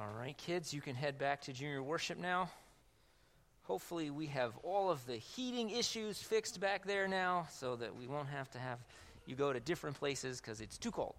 All 0.00 0.06
right, 0.16 0.36
kids, 0.38 0.72
you 0.72 0.80
can 0.80 0.94
head 0.94 1.18
back 1.18 1.40
to 1.42 1.52
junior 1.52 1.82
worship 1.82 2.18
now. 2.18 2.48
Hopefully, 3.64 4.10
we 4.10 4.26
have 4.26 4.52
all 4.62 4.92
of 4.92 5.04
the 5.06 5.16
heating 5.16 5.70
issues 5.70 6.22
fixed 6.22 6.60
back 6.60 6.86
there 6.86 7.08
now 7.08 7.48
so 7.50 7.74
that 7.74 7.96
we 7.96 8.06
won't 8.06 8.28
have 8.28 8.48
to 8.52 8.60
have 8.60 8.78
you 9.26 9.34
go 9.34 9.52
to 9.52 9.58
different 9.58 9.98
places 9.98 10.40
because 10.40 10.60
it's 10.60 10.78
too 10.78 10.92
cold. 10.92 11.16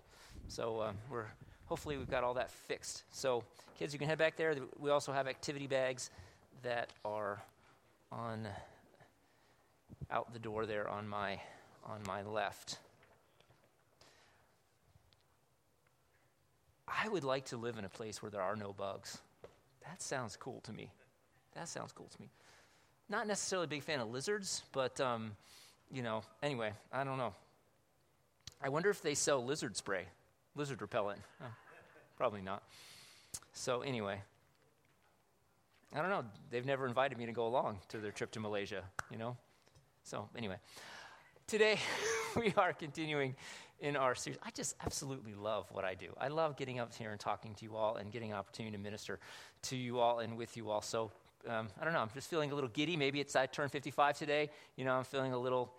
So, 0.47 0.79
uh, 0.79 0.93
we're 1.11 1.25
hopefully 1.65 1.97
we've 1.97 2.09
got 2.09 2.23
all 2.23 2.33
that 2.35 2.49
fixed. 2.49 3.03
So, 3.11 3.43
kids, 3.77 3.91
you 3.91 3.99
can 3.99 4.07
head 4.07 4.17
back 4.17 4.37
there. 4.37 4.55
We 4.79 4.91
also 4.91 5.11
have 5.11 5.27
activity 5.27 5.67
bags 5.67 6.09
that 6.63 6.93
are 7.03 7.43
on 8.13 8.47
out 10.09 10.31
the 10.31 10.39
door 10.39 10.65
there 10.65 10.87
on 10.87 11.05
my 11.05 11.41
on 11.85 11.99
my 12.07 12.21
left. 12.21 12.79
I 16.89 17.07
would 17.07 17.23
like 17.23 17.45
to 17.45 17.57
live 17.57 17.77
in 17.77 17.85
a 17.85 17.89
place 17.89 18.21
where 18.21 18.31
there 18.31 18.41
are 18.41 18.55
no 18.55 18.73
bugs. 18.73 19.19
That 19.85 20.01
sounds 20.01 20.35
cool 20.35 20.61
to 20.61 20.73
me. 20.73 20.91
That 21.55 21.67
sounds 21.67 21.91
cool 21.91 22.07
to 22.07 22.21
me. 22.21 22.29
Not 23.09 23.27
necessarily 23.27 23.65
a 23.65 23.69
big 23.69 23.83
fan 23.83 23.99
of 23.99 24.09
lizards, 24.09 24.63
but, 24.71 24.99
um, 25.01 25.31
you 25.91 26.01
know, 26.01 26.21
anyway, 26.43 26.73
I 26.91 27.03
don't 27.03 27.17
know. 27.17 27.33
I 28.61 28.69
wonder 28.69 28.89
if 28.89 29.01
they 29.01 29.15
sell 29.15 29.43
lizard 29.43 29.75
spray, 29.77 30.05
lizard 30.55 30.81
repellent. 30.81 31.21
Oh, 31.41 31.45
probably 32.17 32.41
not. 32.41 32.63
So, 33.53 33.81
anyway, 33.81 34.21
I 35.93 36.01
don't 36.01 36.09
know. 36.09 36.25
They've 36.51 36.65
never 36.65 36.85
invited 36.85 37.17
me 37.17 37.25
to 37.25 37.31
go 37.31 37.47
along 37.47 37.79
to 37.89 37.97
their 37.97 38.11
trip 38.11 38.31
to 38.31 38.39
Malaysia, 38.39 38.83
you 39.09 39.17
know? 39.17 39.37
So, 40.03 40.29
anyway, 40.37 40.57
today 41.47 41.79
we 42.35 42.53
are 42.57 42.73
continuing 42.73 43.35
in 43.81 43.95
our 43.95 44.15
series. 44.15 44.39
I 44.43 44.51
just 44.51 44.75
absolutely 44.85 45.33
love 45.33 45.67
what 45.71 45.85
I 45.85 45.95
do. 45.95 46.07
I 46.19 46.27
love 46.27 46.57
getting 46.57 46.79
up 46.79 46.93
here 46.93 47.11
and 47.11 47.19
talking 47.19 47.55
to 47.55 47.65
you 47.65 47.75
all 47.75 47.95
and 47.95 48.11
getting 48.11 48.31
an 48.31 48.37
opportunity 48.37 48.75
to 48.75 48.81
minister 48.81 49.19
to 49.63 49.75
you 49.75 49.99
all 49.99 50.19
and 50.19 50.37
with 50.37 50.57
you 50.57 50.69
all. 50.69 50.81
So 50.81 51.11
um, 51.47 51.69
I 51.79 51.85
don't 51.85 51.93
know. 51.93 51.99
I'm 51.99 52.09
just 52.13 52.29
feeling 52.29 52.51
a 52.51 52.55
little 52.55 52.69
giddy. 52.69 52.97
Maybe 52.97 53.19
it's 53.19 53.35
I 53.35 53.45
turned 53.45 53.71
55 53.71 54.17
today. 54.17 54.49
You 54.75 54.85
know, 54.85 54.93
I'm 54.93 55.03
feeling 55.03 55.33
a 55.33 55.37
little, 55.37 55.71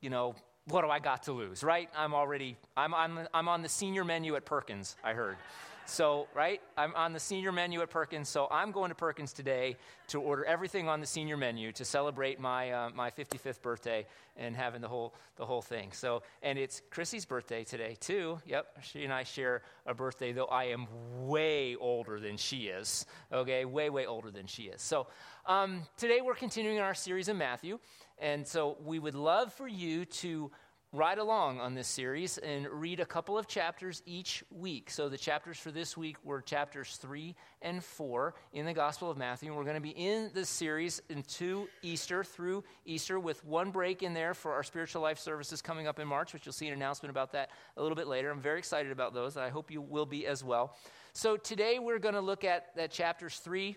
you 0.00 0.10
know, 0.10 0.34
what 0.66 0.82
do 0.82 0.90
I 0.90 0.98
got 0.98 1.24
to 1.24 1.32
lose, 1.32 1.64
right? 1.64 1.88
I'm 1.96 2.14
already, 2.14 2.56
I'm, 2.76 2.94
I'm, 2.94 3.26
I'm 3.32 3.48
on 3.48 3.62
the 3.62 3.68
senior 3.68 4.04
menu 4.04 4.36
at 4.36 4.44
Perkins, 4.44 4.96
I 5.02 5.14
heard. 5.14 5.36
So, 5.86 6.28
right, 6.34 6.60
I'm 6.76 6.94
on 6.94 7.12
the 7.12 7.20
senior 7.20 7.50
menu 7.50 7.80
at 7.82 7.90
Perkins, 7.90 8.28
so 8.28 8.46
I'm 8.50 8.70
going 8.70 8.90
to 8.90 8.94
Perkins 8.94 9.32
today 9.32 9.76
to 10.08 10.20
order 10.20 10.44
everything 10.44 10.88
on 10.88 11.00
the 11.00 11.06
senior 11.06 11.36
menu 11.36 11.72
to 11.72 11.84
celebrate 11.84 12.38
my, 12.38 12.70
uh, 12.70 12.90
my 12.94 13.10
55th 13.10 13.60
birthday 13.60 14.06
and 14.36 14.54
having 14.54 14.80
the 14.80 14.88
whole, 14.88 15.14
the 15.36 15.44
whole 15.44 15.62
thing. 15.62 15.90
So, 15.92 16.22
and 16.42 16.58
it's 16.58 16.80
Chrissy's 16.90 17.24
birthday 17.24 17.64
today, 17.64 17.96
too. 17.98 18.38
Yep, 18.46 18.78
she 18.82 19.04
and 19.04 19.12
I 19.12 19.24
share 19.24 19.62
a 19.84 19.92
birthday, 19.92 20.32
though 20.32 20.46
I 20.46 20.64
am 20.64 20.86
way 21.26 21.74
older 21.74 22.20
than 22.20 22.36
she 22.36 22.68
is, 22.68 23.04
okay? 23.32 23.64
Way, 23.64 23.90
way 23.90 24.06
older 24.06 24.30
than 24.30 24.46
she 24.46 24.64
is. 24.64 24.80
So, 24.80 25.08
um, 25.46 25.82
today 25.96 26.20
we're 26.20 26.34
continuing 26.34 26.78
our 26.78 26.94
series 26.94 27.28
in 27.28 27.36
Matthew, 27.36 27.78
and 28.18 28.46
so 28.46 28.76
we 28.84 28.98
would 28.98 29.14
love 29.14 29.52
for 29.52 29.66
you 29.66 30.04
to 30.04 30.50
ride 30.92 31.18
along 31.18 31.60
on 31.60 31.74
this 31.74 31.86
series 31.86 32.38
and 32.38 32.66
read 32.68 32.98
a 32.98 33.06
couple 33.06 33.38
of 33.38 33.46
chapters 33.46 34.02
each 34.06 34.42
week. 34.50 34.90
So, 34.90 35.08
the 35.08 35.16
chapters 35.16 35.56
for 35.56 35.70
this 35.70 35.96
week 35.96 36.16
were 36.24 36.40
chapters 36.40 36.96
3 36.96 37.36
and 37.62 37.82
4 37.82 38.34
in 38.52 38.66
the 38.66 38.72
Gospel 38.72 39.08
of 39.08 39.16
Matthew. 39.16 39.48
And 39.48 39.56
we're 39.56 39.64
going 39.64 39.76
to 39.76 39.80
be 39.80 39.90
in 39.90 40.30
this 40.34 40.48
series 40.48 41.00
into 41.08 41.68
Easter, 41.82 42.24
through 42.24 42.64
Easter, 42.84 43.20
with 43.20 43.44
one 43.44 43.70
break 43.70 44.02
in 44.02 44.14
there 44.14 44.34
for 44.34 44.52
our 44.52 44.64
spiritual 44.64 45.02
life 45.02 45.18
services 45.18 45.62
coming 45.62 45.86
up 45.86 46.00
in 46.00 46.08
March, 46.08 46.32
which 46.32 46.44
you'll 46.44 46.52
see 46.52 46.66
an 46.66 46.72
announcement 46.72 47.10
about 47.10 47.32
that 47.32 47.50
a 47.76 47.82
little 47.82 47.96
bit 47.96 48.08
later. 48.08 48.30
I'm 48.30 48.40
very 48.40 48.58
excited 48.58 48.90
about 48.90 49.14
those. 49.14 49.36
I 49.36 49.48
hope 49.48 49.70
you 49.70 49.80
will 49.80 50.06
be 50.06 50.26
as 50.26 50.42
well. 50.42 50.76
So, 51.12 51.36
today 51.36 51.78
we're 51.78 52.00
going 52.00 52.14
to 52.14 52.20
look 52.20 52.44
at, 52.44 52.70
at 52.76 52.90
chapters 52.90 53.36
3 53.36 53.76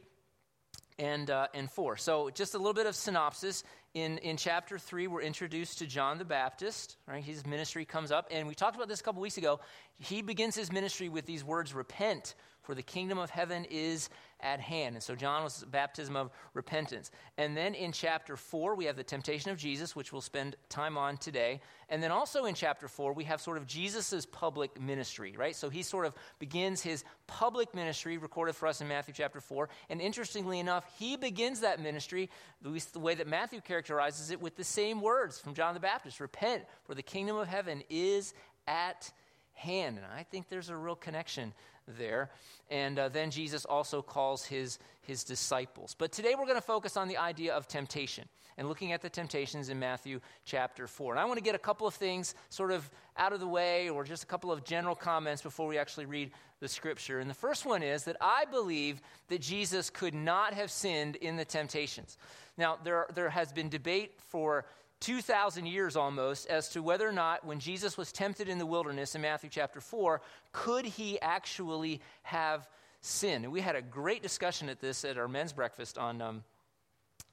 and, 1.00 1.30
uh, 1.30 1.48
and 1.54 1.70
4. 1.70 1.98
So, 1.98 2.30
just 2.30 2.54
a 2.56 2.58
little 2.58 2.74
bit 2.74 2.86
of 2.86 2.96
synopsis. 2.96 3.64
In, 3.94 4.18
in 4.20 4.38
chapter 4.38 4.80
3, 4.80 5.08
we're 5.08 5.22
introduced 5.22 5.78
to 5.80 5.86
John 5.86 6.18
the 6.18 6.26
Baptist. 6.26 6.98
Right? 7.08 7.24
His 7.24 7.46
ministry 7.46 7.86
comes 7.86 8.12
up, 8.12 8.28
and 8.32 8.48
we 8.48 8.56
talked 8.56 8.76
about 8.76 8.88
this 8.88 9.00
a 9.00 9.04
couple 9.04 9.22
weeks 9.22 9.38
ago. 9.38 9.60
He 10.00 10.22
begins 10.22 10.56
his 10.56 10.72
ministry 10.72 11.10
with 11.10 11.26
these 11.26 11.44
words 11.44 11.74
Repent, 11.74 12.36
for 12.64 12.74
the 12.74 12.82
kingdom 12.82 13.18
of 13.18 13.30
heaven 13.30 13.66
is 13.70 14.10
at 14.40 14.60
hand. 14.60 14.96
And 14.96 15.04
so 15.04 15.16
John 15.16 15.44
was 15.44 15.64
baptism 15.70 16.16
of 16.16 16.32
repentance. 16.54 17.12
And 17.38 17.56
then 17.56 17.76
in 17.76 17.92
chapter 17.92 18.36
4, 18.36 18.76
we 18.76 18.86
have 18.86 18.96
the 18.96 19.04
temptation 19.04 19.52
of 19.52 19.58
Jesus, 19.58 19.96
which 19.96 20.12
we'll 20.12 20.22
spend 20.22 20.56
time 20.70 20.98
on 20.98 21.18
today. 21.18 21.62
And 21.90 22.02
then 22.02 22.12
also 22.12 22.46
in 22.46 22.56
chapter 22.56 22.88
4, 22.88 23.14
we 23.14 23.24
have 23.26 23.40
sort 23.40 23.58
of 23.58 23.68
Jesus' 23.68 24.26
public 24.26 24.82
ministry, 24.82 25.36
right? 25.38 25.56
So 25.56 25.70
he 25.70 25.84
sort 25.84 26.06
of 26.06 26.14
begins 26.40 26.82
his 26.82 27.04
public 27.28 27.74
ministry 27.74 28.18
recorded 28.18 28.56
for 28.56 28.68
us 28.68 28.82
in 28.82 28.88
Matthew 28.88 29.14
chapter 29.14 29.40
4. 29.40 29.70
And 29.90 30.02
interestingly 30.02 30.60
enough, 30.60 30.86
he 30.98 31.16
begins 31.16 31.62
that 31.62 31.82
ministry, 31.82 32.30
at 32.64 32.72
least 32.72 32.94
the 32.94 33.00
way 33.00 33.16
that 33.16 33.28
Matthew 33.28 33.62
characterizes 33.62 34.32
it, 34.32 34.42
with 34.42 34.56
the 34.56 34.64
same 34.64 35.02
words 35.02 35.40
from 35.40 35.54
John 35.54 35.74
the 35.74 35.80
Baptist 35.80 36.20
Repent, 36.20 36.64
for 36.84 36.96
the 36.96 37.04
kingdom 37.04 37.38
of 37.38 37.48
heaven 37.48 37.84
is 37.90 38.34
at 38.68 39.12
hand. 39.54 39.98
And 39.98 40.06
I 40.06 40.24
think 40.24 40.50
there's 40.50 40.70
a 40.70 40.76
real 40.76 40.96
connection 40.96 41.54
there. 41.88 42.30
And 42.70 42.98
uh, 42.98 43.10
then 43.10 43.32
Jesus 43.32 43.66
also 43.66 44.02
calls 44.02 44.46
his, 44.46 44.80
his 45.02 45.24
disciples. 45.24 45.96
But 45.98 46.12
today 46.12 46.36
we're 46.38 46.46
going 46.46 46.56
to 46.56 46.62
focus 46.62 46.98
on 46.98 47.08
the 47.08 47.18
idea 47.18 47.54
of 47.54 47.68
temptation 47.68 48.28
and 48.58 48.68
looking 48.68 48.92
at 48.92 49.02
the 49.02 49.10
temptations 49.10 49.70
in 49.70 49.80
Matthew 49.80 50.20
chapter 50.46 50.88
4. 50.88 51.14
And 51.14 51.20
I 51.20 51.26
want 51.26 51.38
to 51.38 51.44
get 51.44 51.56
a 51.56 51.60
couple 51.60 51.88
of 51.88 51.94
things 51.94 52.36
sort 52.50 52.72
of 52.72 52.90
out 53.18 53.34
of 53.34 53.40
the 53.40 53.48
way 53.48 53.90
or 53.90 54.04
just 54.04 54.24
a 54.24 54.28
couple 54.28 54.52
of 54.52 54.64
general 54.64 54.96
comments 54.96 55.42
before 55.42 55.68
we 55.68 55.78
actually 55.78 56.06
read 56.06 56.32
the 56.60 56.68
scripture. 56.68 57.20
And 57.20 57.30
the 57.30 57.36
first 57.36 57.66
one 57.66 57.84
is 57.84 58.06
that 58.06 58.18
I 58.22 58.46
believe 58.46 59.02
that 59.28 59.42
Jesus 59.42 59.90
could 59.90 60.14
not 60.14 60.54
have 60.54 60.72
sinned 60.72 61.16
in 61.18 61.36
the 61.36 61.46
temptations. 61.46 62.18
Now, 62.58 62.78
there, 62.84 63.08
there 63.14 63.30
has 63.30 63.52
been 63.52 63.70
debate 63.70 64.14
for 64.30 64.66
2,000 65.04 65.66
years 65.66 65.98
almost 65.98 66.48
as 66.48 66.70
to 66.70 66.82
whether 66.82 67.08
or 67.08 67.12
not, 67.12 67.46
when 67.46 67.60
Jesus 67.60 67.98
was 67.98 68.14
tempted 68.14 68.48
in 68.48 68.58
the 68.58 68.66
wilderness 68.66 69.16
in 69.16 69.22
Matthew 69.22 69.50
chapter 69.50 69.82
4, 69.82 70.22
could 70.54 70.86
he 70.86 71.20
actually 71.20 72.00
have 72.24 72.70
sinned? 73.02 73.44
And 73.44 73.52
we 73.52 73.60
had 73.60 73.76
a 73.76 73.82
great 73.82 74.24
discussion 74.24 74.70
at 74.70 74.80
this 74.80 75.04
at 75.04 75.18
our 75.18 75.28
men's 75.28 75.52
breakfast 75.52 75.98
on, 75.98 76.22
um, 76.22 76.44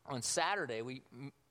on 0.04 0.20
Saturday. 0.20 0.82
We 0.82 1.02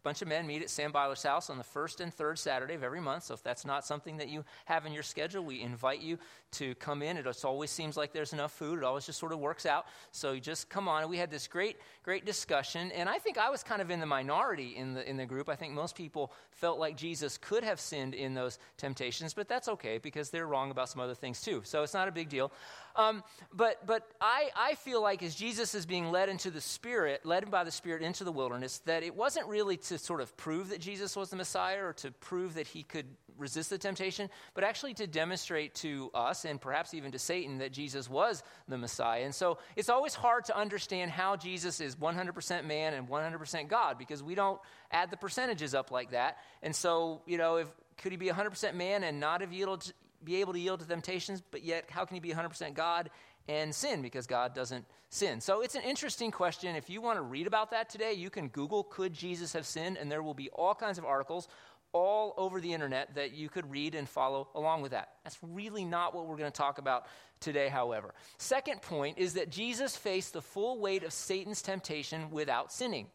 bunch 0.03 0.21
of 0.21 0.27
men 0.27 0.47
meet 0.47 0.61
at 0.61 0.69
Sam 0.69 0.91
Byler's 0.91 1.23
house 1.23 1.49
on 1.49 1.57
the 1.57 1.63
first 1.63 2.01
and 2.01 2.13
third 2.13 2.39
Saturday 2.39 2.73
of 2.73 2.83
every 2.83 3.01
month. 3.01 3.23
So 3.23 3.33
if 3.33 3.43
that's 3.43 3.65
not 3.65 3.85
something 3.85 4.17
that 4.17 4.29
you 4.29 4.43
have 4.65 4.85
in 4.85 4.93
your 4.93 5.03
schedule, 5.03 5.43
we 5.43 5.61
invite 5.61 6.01
you 6.01 6.17
to 6.51 6.73
come 6.75 7.01
in. 7.01 7.17
It 7.17 7.27
always 7.43 7.69
seems 7.69 7.97
like 7.97 8.13
there's 8.13 8.33
enough 8.33 8.51
food. 8.51 8.79
It 8.79 8.83
always 8.83 9.05
just 9.05 9.19
sort 9.19 9.31
of 9.31 9.39
works 9.39 9.65
out. 9.65 9.85
So 10.11 10.31
you 10.31 10.41
just 10.41 10.69
come 10.69 10.87
on. 10.87 11.01
And 11.01 11.09
we 11.09 11.17
had 11.17 11.29
this 11.29 11.47
great, 11.47 11.77
great 12.03 12.25
discussion. 12.25 12.91
And 12.91 13.07
I 13.09 13.19
think 13.19 13.37
I 13.37 13.49
was 13.49 13.61
kind 13.63 13.81
of 13.81 13.91
in 13.91 13.99
the 13.99 14.05
minority 14.05 14.75
in 14.77 14.93
the, 14.93 15.07
in 15.07 15.17
the 15.17 15.25
group. 15.25 15.49
I 15.49 15.55
think 15.55 15.73
most 15.73 15.95
people 15.95 16.31
felt 16.51 16.79
like 16.79 16.95
Jesus 16.95 17.37
could 17.37 17.63
have 17.63 17.79
sinned 17.79 18.13
in 18.13 18.33
those 18.33 18.57
temptations, 18.77 19.33
but 19.33 19.47
that's 19.47 19.67
okay 19.67 19.97
because 19.97 20.29
they're 20.29 20.47
wrong 20.47 20.71
about 20.71 20.89
some 20.89 21.01
other 21.01 21.15
things 21.15 21.41
too. 21.41 21.61
So 21.63 21.83
it's 21.83 21.93
not 21.93 22.07
a 22.07 22.11
big 22.11 22.29
deal. 22.29 22.51
Um, 22.95 23.23
but 23.53 23.85
but 23.85 24.07
I, 24.19 24.49
I 24.55 24.75
feel 24.75 25.01
like 25.01 25.23
as 25.23 25.35
Jesus 25.35 25.75
is 25.75 25.85
being 25.85 26.11
led 26.11 26.29
into 26.29 26.51
the 26.51 26.61
Spirit, 26.61 27.25
led 27.25 27.49
by 27.49 27.63
the 27.63 27.71
Spirit 27.71 28.01
into 28.01 28.23
the 28.23 28.31
wilderness, 28.31 28.79
that 28.85 29.03
it 29.03 29.15
wasn't 29.15 29.47
really 29.47 29.77
to 29.77 29.97
sort 29.97 30.21
of 30.21 30.35
prove 30.37 30.69
that 30.69 30.79
Jesus 30.79 31.15
was 31.15 31.29
the 31.29 31.35
Messiah 31.35 31.83
or 31.83 31.93
to 31.93 32.11
prove 32.11 32.55
that 32.55 32.67
he 32.67 32.83
could 32.83 33.05
resist 33.39 33.69
the 33.69 33.77
temptation, 33.77 34.29
but 34.53 34.63
actually 34.63 34.93
to 34.95 35.07
demonstrate 35.07 35.73
to 35.75 36.11
us 36.13 36.45
and 36.45 36.59
perhaps 36.59 36.93
even 36.93 37.11
to 37.11 37.19
Satan 37.19 37.59
that 37.59 37.71
Jesus 37.71 38.09
was 38.09 38.43
the 38.67 38.77
Messiah. 38.77 39.23
And 39.23 39.33
so 39.33 39.57
it's 39.75 39.89
always 39.89 40.13
hard 40.13 40.45
to 40.45 40.57
understand 40.57 41.11
how 41.11 41.35
Jesus 41.35 41.79
is 41.79 41.95
100% 41.95 42.65
man 42.65 42.93
and 42.93 43.07
100% 43.07 43.67
God 43.67 43.97
because 43.97 44.21
we 44.21 44.35
don't 44.35 44.59
add 44.91 45.09
the 45.09 45.17
percentages 45.17 45.73
up 45.73 45.91
like 45.91 46.11
that. 46.11 46.37
And 46.61 46.75
so, 46.75 47.21
you 47.25 47.37
know, 47.37 47.57
if 47.57 47.67
could 47.97 48.11
he 48.11 48.17
be 48.17 48.27
100% 48.27 48.75
man 48.75 49.03
and 49.03 49.19
not 49.19 49.41
have 49.41 49.51
yielded, 49.51 49.93
be 50.23 50.37
able 50.37 50.53
to 50.53 50.59
yield 50.59 50.79
to 50.81 50.85
temptations, 50.85 51.41
but 51.51 51.63
yet 51.63 51.89
how 51.89 52.05
can 52.05 52.15
he 52.15 52.19
be 52.19 52.31
100% 52.31 52.73
God 52.73 53.09
and 53.47 53.73
sin 53.73 54.01
because 54.01 54.27
God 54.27 54.53
doesn't 54.53 54.85
sin? 55.09 55.41
So 55.41 55.61
it's 55.61 55.75
an 55.75 55.83
interesting 55.83 56.31
question. 56.31 56.75
If 56.75 56.89
you 56.89 57.01
want 57.01 57.17
to 57.17 57.21
read 57.21 57.47
about 57.47 57.71
that 57.71 57.89
today, 57.89 58.13
you 58.13 58.29
can 58.29 58.49
Google, 58.49 58.83
Could 58.83 59.13
Jesus 59.13 59.53
have 59.53 59.65
sinned? 59.65 59.97
And 59.97 60.11
there 60.11 60.23
will 60.23 60.33
be 60.33 60.49
all 60.49 60.75
kinds 60.75 60.97
of 60.97 61.05
articles 61.05 61.47
all 61.91 62.33
over 62.37 62.61
the 62.61 62.71
internet 62.71 63.15
that 63.15 63.33
you 63.33 63.49
could 63.49 63.69
read 63.71 63.95
and 63.95 64.07
follow 64.07 64.47
along 64.53 64.81
with 64.81 64.91
that. 64.91 65.09
That's 65.23 65.37
really 65.41 65.85
not 65.85 66.13
what 66.13 66.27
we're 66.27 66.37
going 66.37 66.51
to 66.51 66.57
talk 66.57 66.77
about 66.77 67.07
today, 67.39 67.67
however. 67.67 68.13
Second 68.37 68.81
point 68.81 69.17
is 69.17 69.33
that 69.33 69.49
Jesus 69.49 69.95
faced 69.95 70.33
the 70.33 70.41
full 70.41 70.79
weight 70.79 71.03
of 71.03 71.13
Satan's 71.13 71.61
temptation 71.61 72.29
without 72.31 72.71
sinning. 72.71 73.07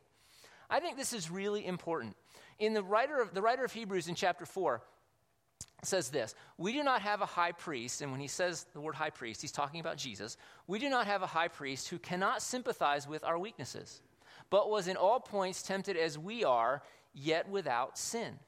I 0.69 0.81
think 0.81 0.97
this 0.97 1.13
is 1.13 1.31
really 1.31 1.65
important. 1.65 2.17
In 2.59 2.75
the 2.75 2.83
writer 2.83 3.21
of, 3.21 3.35
the 3.35 3.43
writer 3.43 3.65
of 3.65 3.73
Hebrews 3.73 4.09
in 4.09 4.15
chapter 4.15 4.47
4, 4.47 4.83
says 5.83 6.09
this 6.09 6.35
We 6.57 6.73
do 6.73 6.83
not 6.83 7.03
have 7.03 7.21
a 7.21 7.27
high 7.27 7.53
priest, 7.53 8.03
and 8.03 8.11
when 8.11 8.21
he 8.21 8.29
says 8.29 8.67
the 8.73 8.81
word 8.81 8.95
high 8.95 9.11
priest, 9.11 9.41
he's 9.41 9.53
talking 9.53 9.81
about 9.81 9.97
Jesus. 9.97 10.37
We 10.67 10.79
do 10.79 10.89
not 10.89 11.07
have 11.07 11.23
a 11.23 11.27
high 11.27 11.49
priest 11.49 11.89
who 11.89 11.99
cannot 11.99 12.43
sympathize 12.43 13.07
with 13.09 13.25
our 13.25 13.39
weaknesses, 13.39 14.01
but 14.51 14.71
was 14.71 14.89
in 14.89 14.97
all 14.97 15.21
points 15.21 15.63
tempted 15.63 15.97
as 15.97 16.19
we 16.19 16.45
are, 16.45 16.83
yet 17.13 17.49
without 17.49 17.99
sin. 17.99 18.39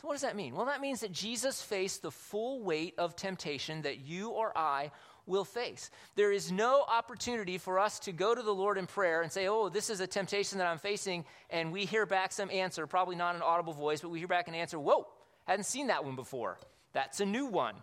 So, 0.00 0.08
what 0.08 0.14
does 0.14 0.22
that 0.22 0.36
mean? 0.36 0.54
Well, 0.54 0.66
that 0.66 0.80
means 0.80 1.00
that 1.00 1.12
Jesus 1.12 1.62
faced 1.62 2.02
the 2.02 2.10
full 2.10 2.62
weight 2.62 2.94
of 2.98 3.16
temptation 3.16 3.82
that 3.82 4.00
you 4.00 4.30
or 4.30 4.56
I 4.56 4.90
will 5.26 5.44
face. 5.44 5.90
There 6.14 6.30
is 6.30 6.52
no 6.52 6.84
opportunity 6.88 7.58
for 7.58 7.78
us 7.78 7.98
to 8.00 8.12
go 8.12 8.34
to 8.34 8.42
the 8.42 8.54
Lord 8.54 8.78
in 8.78 8.86
prayer 8.86 9.22
and 9.22 9.32
say, 9.32 9.48
Oh, 9.48 9.68
this 9.68 9.90
is 9.90 10.00
a 10.00 10.06
temptation 10.06 10.58
that 10.58 10.66
I'm 10.66 10.78
facing, 10.78 11.24
and 11.50 11.72
we 11.72 11.84
hear 11.84 12.06
back 12.06 12.32
some 12.32 12.50
answer, 12.50 12.86
probably 12.86 13.16
not 13.16 13.34
an 13.34 13.42
audible 13.42 13.72
voice, 13.72 14.00
but 14.00 14.10
we 14.10 14.18
hear 14.18 14.28
back 14.28 14.48
an 14.48 14.54
answer, 14.54 14.78
Whoa, 14.78 15.08
hadn't 15.46 15.64
seen 15.64 15.88
that 15.88 16.04
one 16.04 16.16
before. 16.16 16.58
That's 16.92 17.20
a 17.20 17.26
new 17.26 17.46
one. 17.46 17.74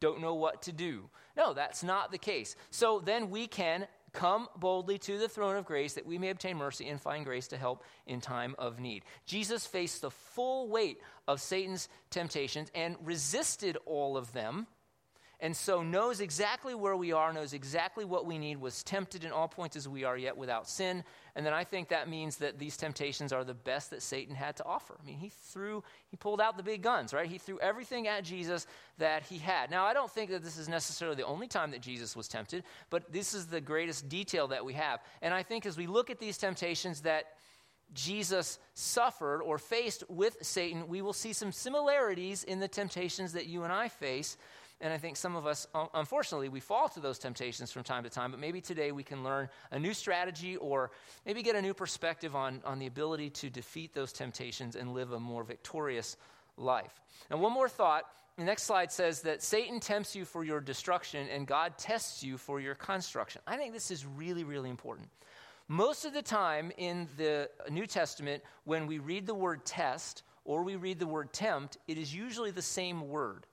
Don't 0.00 0.20
know 0.20 0.34
what 0.34 0.62
to 0.62 0.72
do. 0.72 1.08
No, 1.36 1.54
that's 1.54 1.82
not 1.84 2.10
the 2.10 2.18
case. 2.18 2.56
So 2.70 3.00
then 3.04 3.30
we 3.30 3.46
can 3.46 3.86
Come 4.12 4.48
boldly 4.56 4.98
to 4.98 5.16
the 5.18 5.28
throne 5.28 5.56
of 5.56 5.64
grace 5.64 5.94
that 5.94 6.04
we 6.04 6.18
may 6.18 6.28
obtain 6.28 6.58
mercy 6.58 6.88
and 6.88 7.00
find 7.00 7.24
grace 7.24 7.48
to 7.48 7.56
help 7.56 7.82
in 8.06 8.20
time 8.20 8.54
of 8.58 8.78
need. 8.78 9.04
Jesus 9.24 9.66
faced 9.66 10.02
the 10.02 10.10
full 10.10 10.68
weight 10.68 10.98
of 11.26 11.40
Satan's 11.40 11.88
temptations 12.10 12.70
and 12.74 12.96
resisted 13.02 13.78
all 13.86 14.18
of 14.18 14.32
them 14.32 14.66
and 15.42 15.56
so 15.56 15.82
knows 15.82 16.20
exactly 16.20 16.72
where 16.72 16.94
we 16.94 17.10
are, 17.10 17.32
knows 17.32 17.52
exactly 17.52 18.04
what 18.04 18.26
we 18.26 18.38
need, 18.38 18.60
was 18.60 18.84
tempted 18.84 19.24
in 19.24 19.32
all 19.32 19.48
points 19.48 19.74
as 19.74 19.88
we 19.88 20.04
are, 20.04 20.16
yet 20.16 20.36
without 20.36 20.68
sin. 20.68 21.02
And 21.34 21.44
then 21.44 21.52
I 21.52 21.64
think 21.64 21.88
that 21.88 22.08
means 22.08 22.36
that 22.36 22.60
these 22.60 22.76
temptations 22.76 23.32
are 23.32 23.42
the 23.42 23.52
best 23.52 23.90
that 23.90 24.02
Satan 24.02 24.36
had 24.36 24.56
to 24.58 24.64
offer. 24.64 24.94
I 25.02 25.04
mean, 25.04 25.18
he 25.18 25.30
threw, 25.30 25.82
he 26.08 26.16
pulled 26.16 26.40
out 26.40 26.56
the 26.56 26.62
big 26.62 26.80
guns, 26.80 27.12
right? 27.12 27.28
He 27.28 27.38
threw 27.38 27.58
everything 27.58 28.06
at 28.06 28.22
Jesus 28.22 28.68
that 28.98 29.24
he 29.24 29.36
had. 29.36 29.68
Now, 29.68 29.84
I 29.84 29.92
don't 29.94 30.10
think 30.10 30.30
that 30.30 30.44
this 30.44 30.56
is 30.56 30.68
necessarily 30.68 31.16
the 31.16 31.26
only 31.26 31.48
time 31.48 31.72
that 31.72 31.80
Jesus 31.80 32.14
was 32.14 32.28
tempted, 32.28 32.62
but 32.88 33.12
this 33.12 33.34
is 33.34 33.46
the 33.46 33.60
greatest 33.60 34.08
detail 34.08 34.46
that 34.46 34.64
we 34.64 34.74
have. 34.74 35.00
And 35.22 35.34
I 35.34 35.42
think 35.42 35.66
as 35.66 35.76
we 35.76 35.88
look 35.88 36.08
at 36.08 36.20
these 36.20 36.38
temptations 36.38 37.00
that 37.00 37.32
Jesus 37.94 38.58
suffered 38.74 39.42
or 39.42 39.58
faced 39.58 40.04
with 40.08 40.36
Satan, 40.40 40.86
we 40.88 41.02
will 41.02 41.12
see 41.12 41.32
some 41.32 41.52
similarities 41.52 42.44
in 42.44 42.60
the 42.60 42.68
temptations 42.68 43.32
that 43.32 43.46
you 43.46 43.64
and 43.64 43.72
I 43.72 43.88
face 43.88 44.36
and 44.82 44.92
I 44.92 44.98
think 44.98 45.16
some 45.16 45.36
of 45.36 45.46
us, 45.46 45.68
unfortunately, 45.94 46.48
we 46.48 46.58
fall 46.58 46.88
to 46.88 46.98
those 46.98 47.16
temptations 47.16 47.70
from 47.70 47.84
time 47.84 48.02
to 48.02 48.10
time. 48.10 48.32
But 48.32 48.40
maybe 48.40 48.60
today 48.60 48.90
we 48.90 49.04
can 49.04 49.22
learn 49.22 49.48
a 49.70 49.78
new 49.78 49.94
strategy 49.94 50.56
or 50.56 50.90
maybe 51.24 51.40
get 51.40 51.54
a 51.54 51.62
new 51.62 51.72
perspective 51.72 52.34
on, 52.34 52.60
on 52.64 52.80
the 52.80 52.86
ability 52.86 53.30
to 53.30 53.48
defeat 53.48 53.94
those 53.94 54.12
temptations 54.12 54.74
and 54.74 54.92
live 54.92 55.12
a 55.12 55.20
more 55.20 55.44
victorious 55.44 56.16
life. 56.56 57.00
And 57.30 57.40
one 57.40 57.52
more 57.52 57.68
thought. 57.68 58.06
The 58.36 58.44
next 58.44 58.64
slide 58.64 58.90
says 58.90 59.20
that 59.22 59.40
Satan 59.40 59.78
tempts 59.78 60.16
you 60.16 60.24
for 60.24 60.42
your 60.42 60.60
destruction 60.60 61.28
and 61.28 61.46
God 61.46 61.78
tests 61.78 62.24
you 62.24 62.36
for 62.36 62.60
your 62.60 62.74
construction. 62.74 63.40
I 63.46 63.56
think 63.56 63.72
this 63.72 63.92
is 63.92 64.04
really, 64.04 64.42
really 64.42 64.70
important. 64.70 65.08
Most 65.68 66.04
of 66.04 66.12
the 66.12 66.22
time 66.22 66.72
in 66.76 67.08
the 67.16 67.48
New 67.70 67.86
Testament, 67.86 68.42
when 68.64 68.88
we 68.88 68.98
read 68.98 69.26
the 69.26 69.34
word 69.34 69.64
test 69.64 70.24
or 70.44 70.64
we 70.64 70.74
read 70.74 70.98
the 70.98 71.06
word 71.06 71.32
tempt, 71.32 71.78
it 71.86 71.98
is 71.98 72.12
usually 72.12 72.50
the 72.50 72.62
same 72.62 73.08
word. 73.08 73.46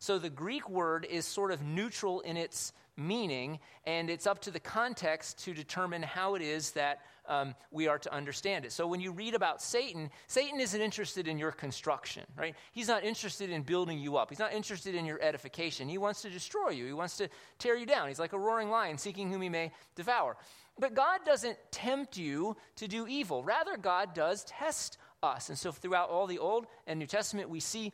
So 0.00 0.18
the 0.18 0.30
Greek 0.30 0.68
word 0.68 1.06
is 1.08 1.26
sort 1.26 1.52
of 1.52 1.62
neutral 1.62 2.20
in 2.20 2.38
its 2.38 2.72
meaning, 2.96 3.60
and 3.84 4.08
it's 4.08 4.26
up 4.26 4.40
to 4.42 4.50
the 4.50 4.58
context 4.58 5.44
to 5.44 5.52
determine 5.52 6.02
how 6.02 6.34
it 6.34 6.42
is 6.42 6.70
that 6.72 7.00
um, 7.28 7.54
we 7.70 7.86
are 7.86 7.98
to 7.98 8.12
understand 8.12 8.64
it. 8.64 8.72
So 8.72 8.86
when 8.86 9.00
you 9.00 9.12
read 9.12 9.34
about 9.34 9.60
Satan, 9.60 10.10
Satan 10.26 10.58
isn't 10.58 10.80
interested 10.80 11.28
in 11.28 11.38
your 11.38 11.52
construction, 11.52 12.24
right? 12.34 12.54
He's 12.72 12.88
not 12.88 13.04
interested 13.04 13.50
in 13.50 13.62
building 13.62 13.98
you 13.98 14.16
up. 14.16 14.30
He's 14.30 14.38
not 14.38 14.54
interested 14.54 14.94
in 14.94 15.04
your 15.04 15.22
edification. 15.22 15.86
He 15.86 15.98
wants 15.98 16.22
to 16.22 16.30
destroy 16.30 16.70
you. 16.70 16.86
He 16.86 16.92
wants 16.94 17.18
to 17.18 17.28
tear 17.58 17.76
you 17.76 17.86
down. 17.86 18.08
He's 18.08 18.18
like 18.18 18.32
a 18.32 18.38
roaring 18.38 18.70
lion 18.70 18.96
seeking 18.96 19.30
whom 19.30 19.42
he 19.42 19.50
may 19.50 19.70
devour. 19.96 20.36
But 20.78 20.94
God 20.94 21.20
doesn't 21.26 21.58
tempt 21.70 22.16
you 22.16 22.56
to 22.76 22.88
do 22.88 23.06
evil. 23.06 23.44
Rather, 23.44 23.76
God 23.76 24.14
does 24.14 24.44
test 24.44 24.96
us. 25.22 25.50
And 25.50 25.58
so 25.58 25.72
throughout 25.72 26.08
all 26.08 26.26
the 26.26 26.38
Old 26.38 26.66
and 26.86 26.98
New 26.98 27.06
Testament, 27.06 27.50
we 27.50 27.60
see 27.60 27.92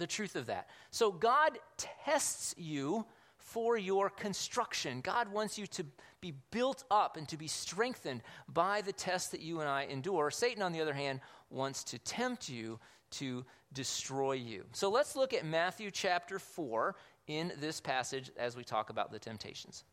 the 0.00 0.06
truth 0.06 0.34
of 0.34 0.46
that. 0.46 0.68
So 0.90 1.12
God 1.12 1.58
tests 1.76 2.54
you 2.58 3.06
for 3.36 3.78
your 3.78 4.10
construction. 4.10 5.00
God 5.00 5.32
wants 5.32 5.56
you 5.56 5.66
to 5.68 5.84
be 6.20 6.34
built 6.50 6.84
up 6.90 7.16
and 7.16 7.28
to 7.28 7.36
be 7.36 7.46
strengthened 7.46 8.22
by 8.48 8.80
the 8.80 8.92
test 8.92 9.30
that 9.30 9.40
you 9.40 9.60
and 9.60 9.68
I 9.68 9.84
endure. 9.84 10.30
Satan, 10.30 10.62
on 10.62 10.72
the 10.72 10.80
other 10.80 10.92
hand, 10.92 11.20
wants 11.50 11.84
to 11.84 11.98
tempt 11.98 12.48
you 12.48 12.78
to 13.12 13.44
destroy 13.72 14.32
you. 14.32 14.64
So 14.72 14.90
let's 14.90 15.16
look 15.16 15.32
at 15.32 15.44
Matthew 15.44 15.90
chapter 15.90 16.38
4 16.38 16.96
in 17.26 17.52
this 17.60 17.80
passage 17.80 18.30
as 18.36 18.56
we 18.56 18.64
talk 18.64 18.90
about 18.90 19.12
the 19.12 19.18
temptations. 19.18 19.84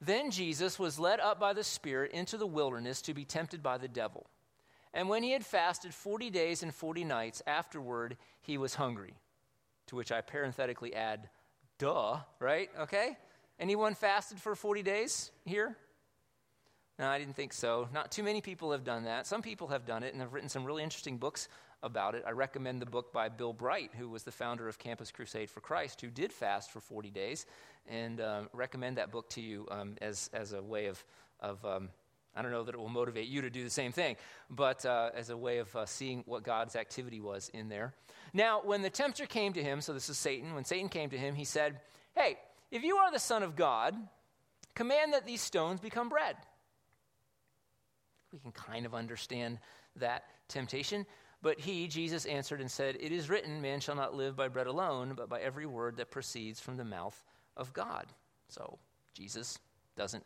Then 0.00 0.30
Jesus 0.30 0.78
was 0.78 0.98
led 0.98 1.20
up 1.20 1.38
by 1.38 1.52
the 1.52 1.62
Spirit 1.62 2.10
into 2.12 2.36
the 2.36 2.46
wilderness 2.46 3.00
to 3.02 3.14
be 3.14 3.24
tempted 3.24 3.62
by 3.62 3.78
the 3.78 3.88
devil. 3.88 4.26
And 4.94 5.08
when 5.08 5.22
he 5.22 5.32
had 5.32 5.44
fasted 5.44 5.94
40 5.94 6.30
days 6.30 6.62
and 6.62 6.74
40 6.74 7.04
nights, 7.04 7.42
afterward 7.46 8.16
he 8.40 8.58
was 8.58 8.74
hungry. 8.74 9.14
To 9.86 9.96
which 9.96 10.12
I 10.12 10.20
parenthetically 10.20 10.94
add, 10.94 11.28
duh, 11.78 12.18
right? 12.38 12.70
Okay? 12.78 13.16
Anyone 13.58 13.94
fasted 13.94 14.40
for 14.40 14.54
40 14.54 14.82
days 14.82 15.30
here? 15.44 15.76
No, 16.98 17.08
I 17.08 17.18
didn't 17.18 17.36
think 17.36 17.52
so. 17.52 17.88
Not 17.92 18.12
too 18.12 18.22
many 18.22 18.40
people 18.40 18.72
have 18.72 18.84
done 18.84 19.04
that. 19.04 19.26
Some 19.26 19.42
people 19.42 19.68
have 19.68 19.86
done 19.86 20.02
it 20.02 20.12
and 20.12 20.20
have 20.20 20.34
written 20.34 20.48
some 20.48 20.64
really 20.64 20.82
interesting 20.82 21.16
books 21.16 21.48
about 21.82 22.14
it. 22.14 22.22
I 22.26 22.30
recommend 22.30 22.80
the 22.80 22.86
book 22.86 23.12
by 23.12 23.28
Bill 23.28 23.52
Bright, 23.52 23.90
who 23.98 24.08
was 24.08 24.22
the 24.22 24.30
founder 24.30 24.68
of 24.68 24.78
Campus 24.78 25.10
Crusade 25.10 25.50
for 25.50 25.60
Christ, 25.60 26.00
who 26.00 26.08
did 26.08 26.32
fast 26.32 26.70
for 26.70 26.80
40 26.80 27.10
days, 27.10 27.46
and 27.88 28.20
uh, 28.20 28.42
recommend 28.52 28.98
that 28.98 29.10
book 29.10 29.28
to 29.30 29.40
you 29.40 29.66
um, 29.70 29.96
as, 30.00 30.30
as 30.32 30.52
a 30.52 30.62
way 30.62 30.86
of, 30.86 31.02
of 31.40 31.64
um, 31.64 31.88
I 32.34 32.42
don't 32.42 32.50
know 32.50 32.64
that 32.64 32.74
it 32.74 32.78
will 32.78 32.88
motivate 32.88 33.28
you 33.28 33.42
to 33.42 33.50
do 33.50 33.62
the 33.62 33.70
same 33.70 33.92
thing, 33.92 34.16
but 34.48 34.84
uh, 34.86 35.10
as 35.14 35.30
a 35.30 35.36
way 35.36 35.58
of 35.58 35.74
uh, 35.76 35.86
seeing 35.86 36.22
what 36.26 36.42
God's 36.42 36.76
activity 36.76 37.20
was 37.20 37.50
in 37.52 37.68
there. 37.68 37.92
Now, 38.32 38.62
when 38.64 38.82
the 38.82 38.90
tempter 38.90 39.26
came 39.26 39.52
to 39.52 39.62
him, 39.62 39.80
so 39.80 39.92
this 39.92 40.08
is 40.08 40.18
Satan, 40.18 40.54
when 40.54 40.64
Satan 40.64 40.88
came 40.88 41.10
to 41.10 41.18
him, 41.18 41.34
he 41.34 41.44
said, 41.44 41.80
Hey, 42.16 42.38
if 42.70 42.82
you 42.82 42.96
are 42.96 43.12
the 43.12 43.18
Son 43.18 43.42
of 43.42 43.54
God, 43.54 43.94
command 44.74 45.12
that 45.12 45.26
these 45.26 45.42
stones 45.42 45.80
become 45.80 46.08
bread. 46.08 46.36
We 48.32 48.38
can 48.38 48.52
kind 48.52 48.86
of 48.86 48.94
understand 48.94 49.58
that 49.96 50.24
temptation. 50.48 51.04
But 51.42 51.58
he, 51.58 51.88
Jesus, 51.88 52.24
answered 52.24 52.60
and 52.60 52.70
said, 52.70 52.96
It 53.00 53.12
is 53.12 53.28
written, 53.28 53.60
Man 53.60 53.80
shall 53.80 53.96
not 53.96 54.14
live 54.14 54.36
by 54.36 54.48
bread 54.48 54.68
alone, 54.68 55.14
but 55.16 55.28
by 55.28 55.40
every 55.40 55.66
word 55.66 55.96
that 55.96 56.10
proceeds 56.10 56.60
from 56.60 56.76
the 56.76 56.84
mouth 56.84 57.20
of 57.56 57.72
God. 57.72 58.06
So 58.48 58.78
Jesus 59.12 59.58
doesn't 59.96 60.24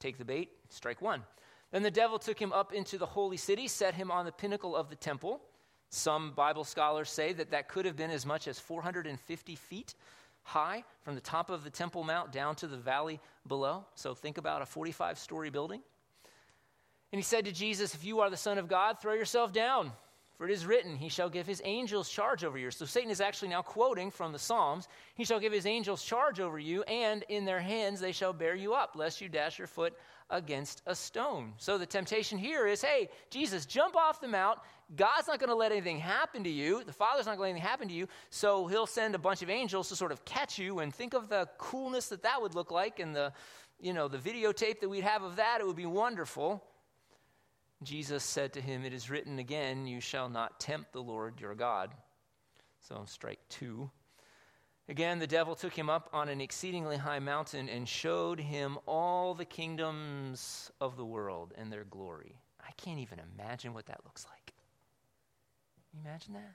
take 0.00 0.18
the 0.18 0.24
bait, 0.24 0.50
strike 0.68 1.00
one. 1.00 1.22
Then 1.72 1.82
the 1.82 1.90
devil 1.90 2.18
took 2.18 2.38
him 2.38 2.52
up 2.52 2.72
into 2.72 2.98
the 2.98 3.06
holy 3.06 3.36
city, 3.36 3.68
set 3.68 3.94
him 3.94 4.10
on 4.10 4.24
the 4.24 4.32
pinnacle 4.32 4.76
of 4.76 4.88
the 4.88 4.96
temple. 4.96 5.40
Some 5.90 6.32
Bible 6.32 6.64
scholars 6.64 7.10
say 7.10 7.32
that 7.32 7.50
that 7.50 7.68
could 7.68 7.84
have 7.84 7.96
been 7.96 8.10
as 8.10 8.26
much 8.26 8.48
as 8.48 8.58
450 8.58 9.56
feet 9.56 9.94
high 10.42 10.84
from 11.02 11.14
the 11.14 11.20
top 11.20 11.50
of 11.50 11.64
the 11.64 11.70
Temple 11.70 12.04
Mount 12.04 12.32
down 12.32 12.54
to 12.56 12.66
the 12.66 12.76
valley 12.76 13.20
below. 13.46 13.84
So 13.94 14.14
think 14.14 14.38
about 14.38 14.62
a 14.62 14.66
45 14.66 15.18
story 15.18 15.50
building. 15.50 15.80
And 17.12 17.18
he 17.18 17.22
said 17.22 17.44
to 17.46 17.52
Jesus, 17.52 17.94
If 17.94 18.04
you 18.04 18.20
are 18.20 18.30
the 18.30 18.36
Son 18.36 18.58
of 18.58 18.68
God, 18.68 19.00
throw 19.00 19.14
yourself 19.14 19.52
down. 19.52 19.92
For 20.36 20.44
it 20.44 20.52
is 20.52 20.66
written, 20.66 20.96
He 20.96 21.08
shall 21.08 21.30
give 21.30 21.46
His 21.46 21.62
angels 21.64 22.10
charge 22.10 22.44
over 22.44 22.58
you. 22.58 22.70
So 22.70 22.84
Satan 22.84 23.10
is 23.10 23.20
actually 23.20 23.48
now 23.48 23.62
quoting 23.62 24.10
from 24.10 24.32
the 24.32 24.38
Psalms 24.38 24.86
He 25.14 25.24
shall 25.24 25.40
give 25.40 25.52
His 25.52 25.66
angels 25.66 26.04
charge 26.04 26.40
over 26.40 26.58
you, 26.58 26.82
and 26.82 27.24
in 27.28 27.44
their 27.44 27.60
hands 27.60 28.00
they 28.00 28.12
shall 28.12 28.32
bear 28.32 28.54
you 28.54 28.74
up, 28.74 28.96
lest 28.96 29.20
you 29.20 29.28
dash 29.28 29.58
your 29.58 29.66
foot 29.66 29.94
against 30.28 30.82
a 30.86 30.94
stone. 30.94 31.52
So 31.56 31.78
the 31.78 31.86
temptation 31.86 32.36
here 32.36 32.66
is 32.66 32.82
hey, 32.82 33.08
Jesus, 33.30 33.64
jump 33.64 33.96
off 33.96 34.20
the 34.20 34.28
mount. 34.28 34.58
God's 34.94 35.26
not 35.26 35.40
going 35.40 35.50
to 35.50 35.56
let 35.56 35.72
anything 35.72 35.98
happen 35.98 36.44
to 36.44 36.50
you. 36.50 36.84
The 36.84 36.92
Father's 36.92 37.26
not 37.26 37.38
going 37.38 37.38
to 37.38 37.42
let 37.42 37.50
anything 37.50 37.68
happen 37.68 37.88
to 37.88 37.94
you. 37.94 38.06
So 38.30 38.66
He'll 38.66 38.86
send 38.86 39.14
a 39.14 39.18
bunch 39.18 39.42
of 39.42 39.48
angels 39.48 39.88
to 39.88 39.96
sort 39.96 40.12
of 40.12 40.24
catch 40.24 40.58
you 40.58 40.80
and 40.80 40.94
think 40.94 41.14
of 41.14 41.28
the 41.28 41.48
coolness 41.58 42.08
that 42.08 42.22
that 42.22 42.42
would 42.42 42.54
look 42.54 42.70
like 42.70 43.00
and 43.00 43.16
the, 43.16 43.32
you 43.80 43.94
know, 43.94 44.06
the 44.06 44.18
videotape 44.18 44.80
that 44.80 44.88
we'd 44.88 45.02
have 45.04 45.22
of 45.22 45.36
that. 45.36 45.60
It 45.60 45.66
would 45.66 45.76
be 45.76 45.86
wonderful. 45.86 46.62
Jesus 47.82 48.24
said 48.24 48.52
to 48.54 48.60
him, 48.60 48.84
It 48.84 48.92
is 48.92 49.10
written 49.10 49.38
again, 49.38 49.86
you 49.86 50.00
shall 50.00 50.28
not 50.28 50.58
tempt 50.58 50.92
the 50.92 51.02
Lord 51.02 51.40
your 51.40 51.54
God. 51.54 51.92
So, 52.80 53.04
strike 53.06 53.40
two. 53.48 53.90
Again, 54.88 55.18
the 55.18 55.26
devil 55.26 55.54
took 55.54 55.74
him 55.74 55.90
up 55.90 56.08
on 56.12 56.28
an 56.28 56.40
exceedingly 56.40 56.96
high 56.96 57.18
mountain 57.18 57.68
and 57.68 57.88
showed 57.88 58.38
him 58.38 58.78
all 58.86 59.34
the 59.34 59.44
kingdoms 59.44 60.70
of 60.80 60.96
the 60.96 61.04
world 61.04 61.52
and 61.58 61.72
their 61.72 61.84
glory. 61.84 62.36
I 62.60 62.70
can't 62.76 63.00
even 63.00 63.20
imagine 63.34 63.74
what 63.74 63.86
that 63.86 64.00
looks 64.04 64.26
like. 64.30 64.54
Can 65.90 66.00
you 66.00 66.08
imagine 66.08 66.34
that? 66.34 66.54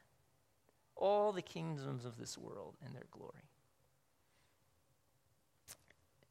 All 0.95 1.33
the 1.33 1.41
kingdoms 1.41 2.05
of 2.05 2.17
this 2.17 2.37
world 2.37 2.75
and 2.85 2.95
their 2.95 3.07
glory. 3.11 3.49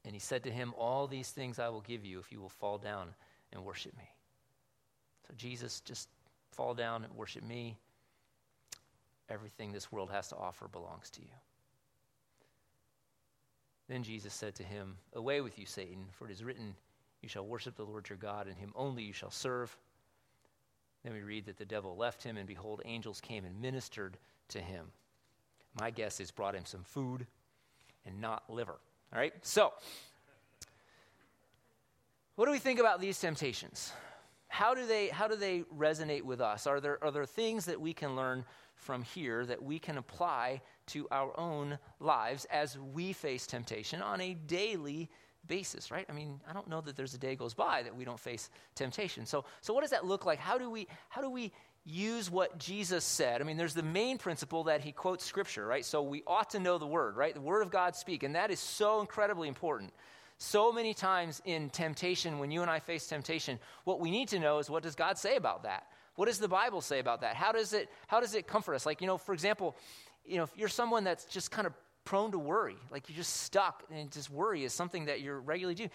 And 0.03 0.13
he 0.15 0.19
said 0.19 0.43
to 0.43 0.51
him, 0.51 0.73
All 0.77 1.05
these 1.07 1.29
things 1.29 1.59
I 1.59 1.69
will 1.69 1.81
give 1.81 2.03
you 2.03 2.19
if 2.19 2.31
you 2.31 2.41
will 2.41 2.49
fall 2.49 2.79
down 2.79 3.13
and 3.53 3.63
worship 3.63 3.95
me. 3.95 4.09
So, 5.31 5.35
Jesus, 5.37 5.79
just 5.81 6.09
fall 6.51 6.73
down 6.73 7.05
and 7.05 7.15
worship 7.15 7.43
me. 7.43 7.77
Everything 9.29 9.71
this 9.71 9.89
world 9.89 10.11
has 10.11 10.27
to 10.29 10.35
offer 10.35 10.67
belongs 10.67 11.09
to 11.11 11.21
you. 11.21 11.31
Then 13.87 14.03
Jesus 14.03 14.33
said 14.33 14.55
to 14.55 14.63
him, 14.63 14.97
Away 15.13 15.39
with 15.39 15.57
you, 15.57 15.65
Satan, 15.65 16.05
for 16.11 16.25
it 16.25 16.31
is 16.31 16.43
written, 16.43 16.75
You 17.21 17.29
shall 17.29 17.45
worship 17.45 17.77
the 17.77 17.85
Lord 17.85 18.09
your 18.09 18.17
God, 18.17 18.47
and 18.47 18.57
him 18.57 18.73
only 18.75 19.03
you 19.03 19.13
shall 19.13 19.31
serve. 19.31 19.75
Then 21.03 21.13
we 21.13 21.21
read 21.21 21.45
that 21.45 21.57
the 21.57 21.65
devil 21.65 21.95
left 21.95 22.23
him, 22.23 22.35
and 22.35 22.45
behold, 22.45 22.81
angels 22.83 23.21
came 23.21 23.45
and 23.45 23.61
ministered 23.61 24.17
to 24.49 24.59
him. 24.59 24.87
My 25.79 25.91
guess 25.91 26.19
is 26.19 26.29
brought 26.29 26.55
him 26.55 26.65
some 26.65 26.83
food 26.83 27.25
and 28.05 28.19
not 28.19 28.43
liver. 28.49 28.75
All 29.13 29.19
right? 29.19 29.33
So, 29.43 29.71
what 32.35 32.47
do 32.47 32.51
we 32.51 32.59
think 32.59 32.81
about 32.81 32.99
these 32.99 33.17
temptations? 33.17 33.93
How 34.51 34.73
do 34.73 34.85
they, 34.85 35.07
how 35.07 35.29
do 35.29 35.37
they 35.37 35.61
resonate 35.73 36.23
with 36.23 36.41
us? 36.41 36.67
Are 36.67 36.81
there, 36.81 37.01
are 37.01 37.09
there 37.09 37.25
things 37.25 37.63
that 37.65 37.79
we 37.79 37.93
can 37.93 38.17
learn 38.17 38.43
from 38.75 39.01
here 39.01 39.45
that 39.45 39.63
we 39.63 39.79
can 39.79 39.97
apply 39.97 40.59
to 40.87 41.07
our 41.09 41.31
own 41.39 41.79
lives 42.01 42.45
as 42.51 42.77
we 42.77 43.13
face 43.13 43.47
temptation 43.47 44.01
on 44.01 44.19
a 44.19 44.33
daily 44.33 45.09
basis, 45.47 45.89
right? 45.89 46.05
I 46.09 46.11
mean, 46.11 46.41
I 46.49 46.51
don't 46.51 46.67
know 46.67 46.81
that 46.81 46.97
there's 46.97 47.13
a 47.13 47.17
day 47.17 47.33
goes 47.33 47.53
by 47.53 47.81
that 47.83 47.95
we 47.95 48.03
don't 48.03 48.19
face 48.19 48.49
temptation. 48.75 49.25
So, 49.25 49.45
so 49.61 49.73
what 49.73 49.81
does 49.81 49.91
that 49.91 50.05
look 50.05 50.25
like? 50.25 50.37
How 50.37 50.57
do 50.57 50.69
we, 50.69 50.85
how 51.07 51.21
do 51.21 51.29
we 51.29 51.53
use 51.85 52.29
what 52.29 52.57
Jesus 52.57 53.05
said? 53.05 53.39
I 53.39 53.45
mean, 53.45 53.55
there's 53.55 53.73
the 53.73 53.81
main 53.81 54.17
principle 54.17 54.65
that 54.65 54.81
he 54.81 54.91
quotes 54.91 55.23
scripture, 55.23 55.65
right? 55.65 55.85
So 55.85 56.01
we 56.01 56.23
ought 56.27 56.49
to 56.49 56.59
know 56.59 56.77
the 56.77 56.87
word, 56.87 57.15
right? 57.15 57.33
The 57.33 57.39
word 57.39 57.61
of 57.61 57.71
God 57.71 57.95
speak, 57.95 58.23
and 58.23 58.35
that 58.35 58.51
is 58.51 58.59
so 58.59 58.99
incredibly 58.99 59.47
important. 59.47 59.93
So 60.43 60.71
many 60.71 60.95
times 60.95 61.39
in 61.45 61.69
temptation, 61.69 62.39
when 62.39 62.49
you 62.49 62.63
and 62.63 62.71
I 62.71 62.79
face 62.79 63.05
temptation, 63.05 63.59
what 63.83 63.99
we 63.99 64.09
need 64.09 64.27
to 64.29 64.39
know 64.39 64.57
is 64.57 64.71
what 64.71 64.81
does 64.81 64.95
God 64.95 65.19
say 65.19 65.35
about 65.35 65.61
that? 65.61 65.85
What 66.15 66.25
does 66.25 66.39
the 66.39 66.47
Bible 66.47 66.81
say 66.81 66.97
about 66.97 67.21
that? 67.21 67.35
How 67.35 67.51
does 67.51 67.73
it, 67.73 67.91
how 68.07 68.19
does 68.19 68.33
it 68.33 68.47
comfort 68.47 68.73
us? 68.73 68.83
Like, 68.83 69.01
you 69.01 69.07
know, 69.07 69.19
for 69.19 69.33
example, 69.33 69.77
you 70.25 70.37
know, 70.37 70.43
if 70.43 70.49
you're 70.57 70.67
someone 70.67 71.03
that's 71.03 71.25
just 71.25 71.51
kind 71.51 71.67
of 71.67 71.73
prone 72.05 72.31
to 72.31 72.39
worry, 72.39 72.75
like 72.89 73.07
you're 73.07 73.15
just 73.15 73.41
stuck 73.41 73.83
and 73.93 74.11
just 74.11 74.31
worry 74.31 74.63
is 74.63 74.73
something 74.73 75.05
that 75.05 75.21
you're 75.21 75.39
regularly 75.39 75.75
doing. 75.75 75.91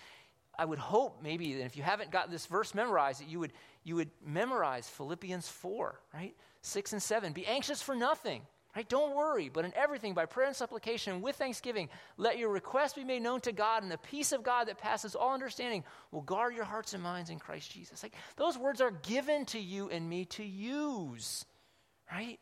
I 0.56 0.64
would 0.64 0.78
hope 0.78 1.24
maybe 1.24 1.54
that 1.54 1.64
if 1.64 1.76
you 1.76 1.82
haven't 1.82 2.12
got 2.12 2.30
this 2.30 2.46
verse 2.46 2.72
memorized, 2.72 3.22
that 3.22 3.28
you 3.28 3.40
would, 3.40 3.52
you 3.82 3.96
would 3.96 4.12
memorize 4.24 4.88
Philippians 4.88 5.48
4, 5.48 6.00
right? 6.14 6.36
6 6.60 6.92
and 6.92 7.02
7. 7.02 7.32
Be 7.32 7.46
anxious 7.46 7.82
for 7.82 7.96
nothing, 7.96 8.42
right? 8.76 8.88
Don't 8.88 9.16
worry, 9.16 9.48
but 9.48 9.64
in 9.64 9.72
everything, 9.74 10.12
by 10.12 10.26
prayer 10.26 10.46
and 10.46 10.54
supplication 10.54 11.22
with 11.22 11.36
thanksgiving, 11.36 11.88
let 12.18 12.36
your 12.36 12.50
requests 12.50 12.92
be 12.92 13.04
made 13.04 13.22
known 13.22 13.40
to 13.40 13.52
God, 13.52 13.82
and 13.82 13.90
the 13.90 13.96
peace 13.96 14.32
of 14.32 14.42
God 14.42 14.68
that 14.68 14.76
passes 14.76 15.14
all 15.14 15.32
understanding 15.32 15.82
will 16.12 16.20
guard 16.20 16.54
your 16.54 16.64
hearts 16.64 16.92
and 16.92 17.02
minds 17.02 17.30
in 17.30 17.38
Christ 17.38 17.72
Jesus. 17.72 18.02
Like 18.02 18.14
those 18.36 18.58
words 18.58 18.82
are 18.82 18.90
given 18.90 19.46
to 19.46 19.58
you 19.58 19.88
and 19.88 20.06
me 20.08 20.26
to 20.26 20.44
use, 20.44 21.46
right? 22.12 22.38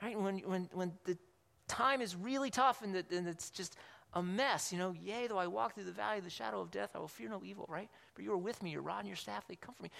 Right? 0.00 0.18
When, 0.18 0.38
when, 0.38 0.70
when 0.72 0.92
the 1.04 1.18
time 1.66 2.00
is 2.00 2.14
really 2.14 2.50
tough 2.50 2.82
and, 2.82 2.94
and 2.94 3.26
it's 3.26 3.50
just 3.50 3.76
a 4.14 4.22
mess. 4.22 4.72
You 4.72 4.78
know, 4.78 4.94
yea, 5.02 5.26
though 5.26 5.38
I 5.38 5.48
walk 5.48 5.74
through 5.74 5.84
the 5.84 5.92
valley 5.92 6.18
of 6.18 6.24
the 6.24 6.30
shadow 6.30 6.60
of 6.60 6.70
death, 6.70 6.90
I 6.94 6.98
will 7.00 7.08
fear 7.08 7.28
no 7.28 7.42
evil, 7.44 7.66
right? 7.68 7.88
For 8.14 8.22
you 8.22 8.32
are 8.32 8.38
with 8.38 8.62
me, 8.62 8.70
your 8.70 8.82
rod 8.82 9.00
and 9.00 9.08
your 9.08 9.16
staff, 9.16 9.48
they 9.48 9.56
comfort 9.56 9.82
me. 9.82 9.90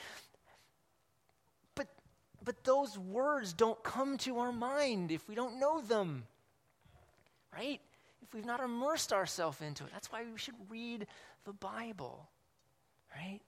But, 2.45 2.65
those 2.65 2.99
words 2.99 3.53
don't 3.53 3.83
come 3.83 4.19
to 4.19 4.39
our 4.39 4.53
mind 4.53 5.13
if 5.13 5.29
we 5.29 5.35
don't 5.35 5.61
know 5.61 5.81
them, 5.81 6.25
right? 7.55 7.81
If 8.23 8.35
we've 8.35 8.45
not 8.45 8.61
immersed 8.61 9.13
ourselves 9.13 9.61
into 9.61 9.85
it. 9.85 9.91
That's 9.93 10.11
why 10.11 10.25
we 10.31 10.39
should 10.39 10.55
read 10.69 11.07
the 11.45 11.53
Bible, 11.53 12.29
right? 13.17 13.41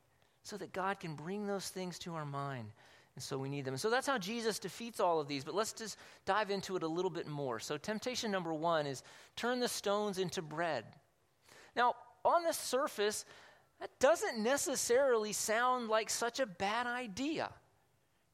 So 0.43 0.57
that 0.57 0.73
God 0.73 1.01
can 1.01 1.15
bring 1.15 1.47
those 1.47 1.69
things 1.69 1.99
to 2.01 2.15
our 2.15 2.25
mind. 2.25 2.69
And 3.17 3.23
so 3.23 3.39
we 3.39 3.49
need 3.49 3.65
them. 3.65 3.75
And 3.75 3.81
so 3.81 3.91
that's 3.91 4.07
how 4.07 4.19
Jesus 4.19 4.59
defeats 4.59 4.99
all 4.99 5.21
of 5.21 5.29
these. 5.29 5.45
But 5.45 5.55
let's 5.55 5.73
just 5.73 5.97
dive 6.27 6.51
into 6.51 6.77
it 6.77 6.83
a 6.83 6.89
little 6.89 7.11
bit 7.11 7.29
more. 7.29 7.61
So, 7.61 7.77
temptation 7.77 8.31
number 8.31 8.53
one 8.53 8.87
is 8.87 9.03
turn 9.37 9.61
the 9.61 9.69
stones 9.69 10.19
into 10.19 10.43
bread. 10.43 10.85
Now, 11.77 11.95
on 12.25 12.43
the 12.43 12.53
surface, 12.53 13.25
that 13.81 13.91
doesn't 14.01 14.43
necessarily 14.43 15.33
sound 15.33 15.89
like 15.89 16.11
such 16.11 16.41
a 16.41 16.47
bad 16.47 16.87
idea, 16.87 17.51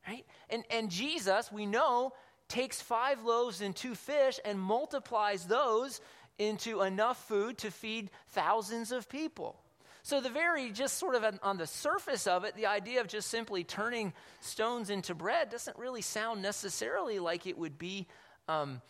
right? 0.06 0.24
And, 0.48 0.64
and 0.70 0.90
Jesus, 0.90 1.50
we 1.52 1.66
know, 1.66 2.12
takes 2.48 2.80
five 2.80 3.24
loaves 3.24 3.60
and 3.60 3.74
two 3.74 3.94
fish 3.94 4.40
and 4.44 4.58
multiplies 4.58 5.46
those 5.46 6.00
into 6.38 6.82
enough 6.82 7.22
food 7.28 7.58
to 7.58 7.70
feed 7.70 8.10
thousands 8.28 8.92
of 8.92 9.08
people. 9.08 9.60
So, 10.02 10.20
the 10.20 10.30
very, 10.30 10.70
just 10.70 10.96
sort 10.96 11.14
of 11.14 11.38
on 11.42 11.58
the 11.58 11.66
surface 11.66 12.26
of 12.26 12.44
it, 12.44 12.56
the 12.56 12.66
idea 12.66 13.02
of 13.02 13.06
just 13.06 13.28
simply 13.28 13.64
turning 13.64 14.14
stones 14.40 14.88
into 14.88 15.14
bread 15.14 15.50
doesn't 15.50 15.76
really 15.76 16.00
sound 16.00 16.40
necessarily 16.40 17.18
like 17.18 17.46
it 17.46 17.58
would 17.58 17.78
be 17.78 18.06
um, 18.48 18.80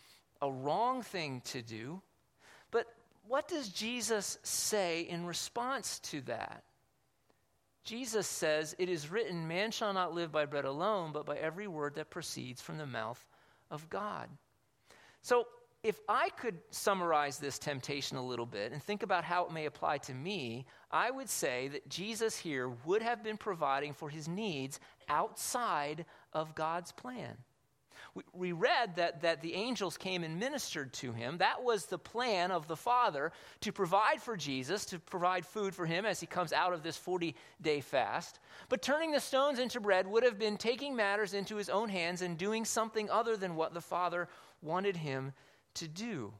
a 0.41 0.49
wrong 0.49 1.01
thing 1.03 1.41
to 1.45 1.61
do. 1.61 2.01
But 2.71 2.87
what 3.27 3.49
does 3.49 3.69
Jesus 3.69 4.37
say 4.43 5.01
in 5.01 5.25
response 5.25 5.99
to 5.99 6.21
that? 6.21 6.63
Jesus 7.83 8.27
says, 8.27 8.75
It 8.77 8.89
is 8.89 9.09
written, 9.09 9.47
Man 9.47 9.71
shall 9.71 9.93
not 9.93 10.13
live 10.13 10.31
by 10.31 10.45
bread 10.45 10.65
alone, 10.65 11.11
but 11.11 11.25
by 11.25 11.37
every 11.37 11.67
word 11.67 11.95
that 11.95 12.09
proceeds 12.09 12.61
from 12.61 12.77
the 12.77 12.85
mouth 12.85 13.25
of 13.69 13.89
God. 13.89 14.29
So, 15.21 15.47
if 15.83 15.99
I 16.07 16.29
could 16.29 16.59
summarize 16.69 17.39
this 17.39 17.57
temptation 17.57 18.15
a 18.15 18.23
little 18.23 18.45
bit 18.45 18.71
and 18.71 18.83
think 18.83 19.01
about 19.01 19.23
how 19.23 19.45
it 19.45 19.51
may 19.51 19.65
apply 19.65 19.97
to 19.99 20.13
me, 20.13 20.67
I 20.91 21.09
would 21.09 21.29
say 21.29 21.69
that 21.69 21.89
Jesus 21.89 22.37
here 22.37 22.69
would 22.85 23.01
have 23.01 23.23
been 23.23 23.37
providing 23.37 23.93
for 23.93 24.07
his 24.07 24.27
needs 24.27 24.79
outside 25.09 26.05
of 26.33 26.53
God's 26.53 26.91
plan. 26.91 27.35
We, 28.33 28.51
read 28.51 28.97
that, 28.97 29.21
that 29.21 29.41
the 29.41 29.53
angels 29.53 29.95
came 29.95 30.23
and 30.25 30.37
ministered 30.37 30.91
to 30.93 31.13
him. 31.13 31.37
That 31.37 31.63
was 31.63 31.85
the 31.85 31.97
plan 31.97 32.51
of 32.51 32.67
the 32.67 32.75
Father 32.75 33.31
to 33.61 33.71
provide 33.71 34.21
for 34.21 34.35
Jesus, 34.35 34.85
to 34.87 34.99
provide 34.99 35.45
food 35.45 35.73
for 35.73 35.85
him 35.85 36.05
as 36.05 36.19
he 36.19 36.27
comes 36.27 36.51
out 36.51 36.73
of 36.73 36.83
this 36.83 36.97
40 36.97 37.35
day 37.61 37.79
fast. 37.79 38.39
But 38.67 38.81
turning 38.81 39.11
the 39.11 39.21
stones 39.21 39.59
into 39.59 39.79
bread 39.79 40.07
would 40.07 40.23
have 40.23 40.37
been 40.37 40.57
taking 40.57 40.93
matters 40.93 41.33
into 41.33 41.55
his 41.55 41.69
own 41.69 41.87
hands 41.87 42.21
and 42.21 42.37
doing 42.37 42.65
something 42.65 43.09
other 43.09 43.37
than 43.37 43.55
what 43.55 43.73
the 43.73 43.81
Father 43.81 44.27
wanted 44.61 44.97
him 44.97 45.31
to 45.75 45.87
do. 45.87 46.33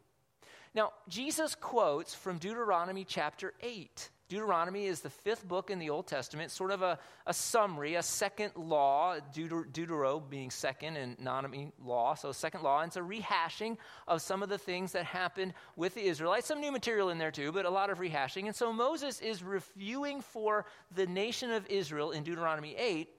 Now, 0.74 0.92
Jesus 1.08 1.56
quotes 1.56 2.14
from 2.14 2.38
Deuteronomy 2.38 3.06
chapter 3.06 3.54
8. 3.62 4.10
Deuteronomy 4.32 4.86
is 4.86 5.02
the 5.02 5.10
fifth 5.10 5.46
book 5.46 5.70
in 5.70 5.78
the 5.78 5.90
Old 5.90 6.08
Testament, 6.08 6.52
sort 6.52 6.72
of 6.72 6.82
a, 6.82 6.98
a 7.28 7.34
summary, 7.34 7.96
a 7.96 8.02
second 8.02 8.54
law, 8.56 9.18
Deuter, 9.36 9.70
Deutero 9.70 10.22
being 10.22 10.50
second 10.50 10.96
and 10.96 11.18
nonomy 11.18 11.74
law, 11.84 12.14
so 12.14 12.32
second 12.32 12.64
law. 12.64 12.80
And 12.80 12.88
it's 12.88 12.96
a 12.96 13.02
rehashing 13.02 13.76
of 14.08 14.22
some 14.22 14.42
of 14.42 14.48
the 14.48 14.58
things 14.58 14.94
that 14.94 15.04
happened 15.04 15.54
with 15.76 15.96
the 15.96 16.04
Israelites. 16.04 16.48
Some 16.48 16.62
new 16.62 16.72
material 16.72 17.10
in 17.10 17.18
there 17.18 17.30
too, 17.30 17.52
but 17.52 17.66
a 17.66 17.70
lot 17.70 17.90
of 17.90 17.98
rehashing. 17.98 18.46
And 18.46 18.56
so 18.56 18.72
Moses 18.72 19.20
is 19.20 19.44
reviewing 19.44 20.22
for 20.22 20.66
the 20.96 21.08
nation 21.08 21.52
of 21.52 21.68
Israel 21.68 22.12
in 22.12 22.24
Deuteronomy 22.24 22.74
8 22.78 23.10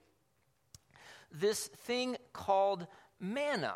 this 1.31 1.67
thing 1.67 2.17
called 2.33 2.87
manna 3.19 3.75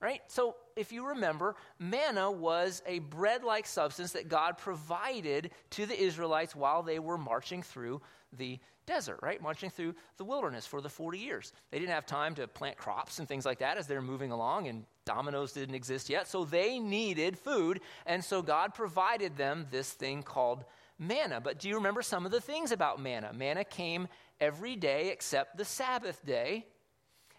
right? 0.00 0.20
So 0.28 0.54
if 0.78 0.92
you 0.92 1.08
remember, 1.08 1.56
manna 1.78 2.30
was 2.30 2.82
a 2.86 3.00
bread 3.00 3.44
like 3.44 3.66
substance 3.66 4.12
that 4.12 4.28
God 4.28 4.58
provided 4.58 5.50
to 5.70 5.86
the 5.86 6.00
Israelites 6.00 6.54
while 6.54 6.82
they 6.82 6.98
were 6.98 7.18
marching 7.18 7.62
through 7.62 8.00
the 8.32 8.58
desert, 8.86 9.18
right? 9.22 9.42
Marching 9.42 9.70
through 9.70 9.94
the 10.16 10.24
wilderness 10.24 10.66
for 10.66 10.80
the 10.80 10.88
40 10.88 11.18
years. 11.18 11.52
They 11.70 11.78
didn't 11.78 11.92
have 11.92 12.06
time 12.06 12.34
to 12.36 12.46
plant 12.46 12.76
crops 12.76 13.18
and 13.18 13.28
things 13.28 13.44
like 13.44 13.58
that 13.58 13.76
as 13.76 13.86
they're 13.86 14.00
moving 14.00 14.30
along, 14.30 14.68
and 14.68 14.84
Domino's 15.04 15.52
didn't 15.52 15.74
exist 15.74 16.08
yet. 16.08 16.28
So 16.28 16.44
they 16.44 16.78
needed 16.78 17.38
food, 17.38 17.80
and 18.06 18.24
so 18.24 18.40
God 18.40 18.74
provided 18.74 19.36
them 19.36 19.66
this 19.70 19.90
thing 19.90 20.22
called 20.22 20.64
manna. 20.98 21.40
But 21.40 21.58
do 21.58 21.68
you 21.68 21.74
remember 21.74 22.02
some 22.02 22.24
of 22.24 22.32
the 22.32 22.40
things 22.40 22.72
about 22.72 23.00
manna? 23.00 23.32
Manna 23.32 23.64
came 23.64 24.08
every 24.40 24.76
day 24.76 25.10
except 25.10 25.56
the 25.56 25.64
Sabbath 25.64 26.24
day 26.24 26.66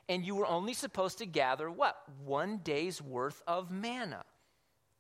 and 0.10 0.26
you 0.26 0.36
were 0.36 0.48
only 0.48 0.74
supposed 0.74 1.20
to 1.20 1.26
gather 1.26 1.70
what? 1.70 2.02
One 2.26 2.58
day's 2.64 3.02
worth 3.02 3.42
of 3.48 3.72
manna. 3.72 4.24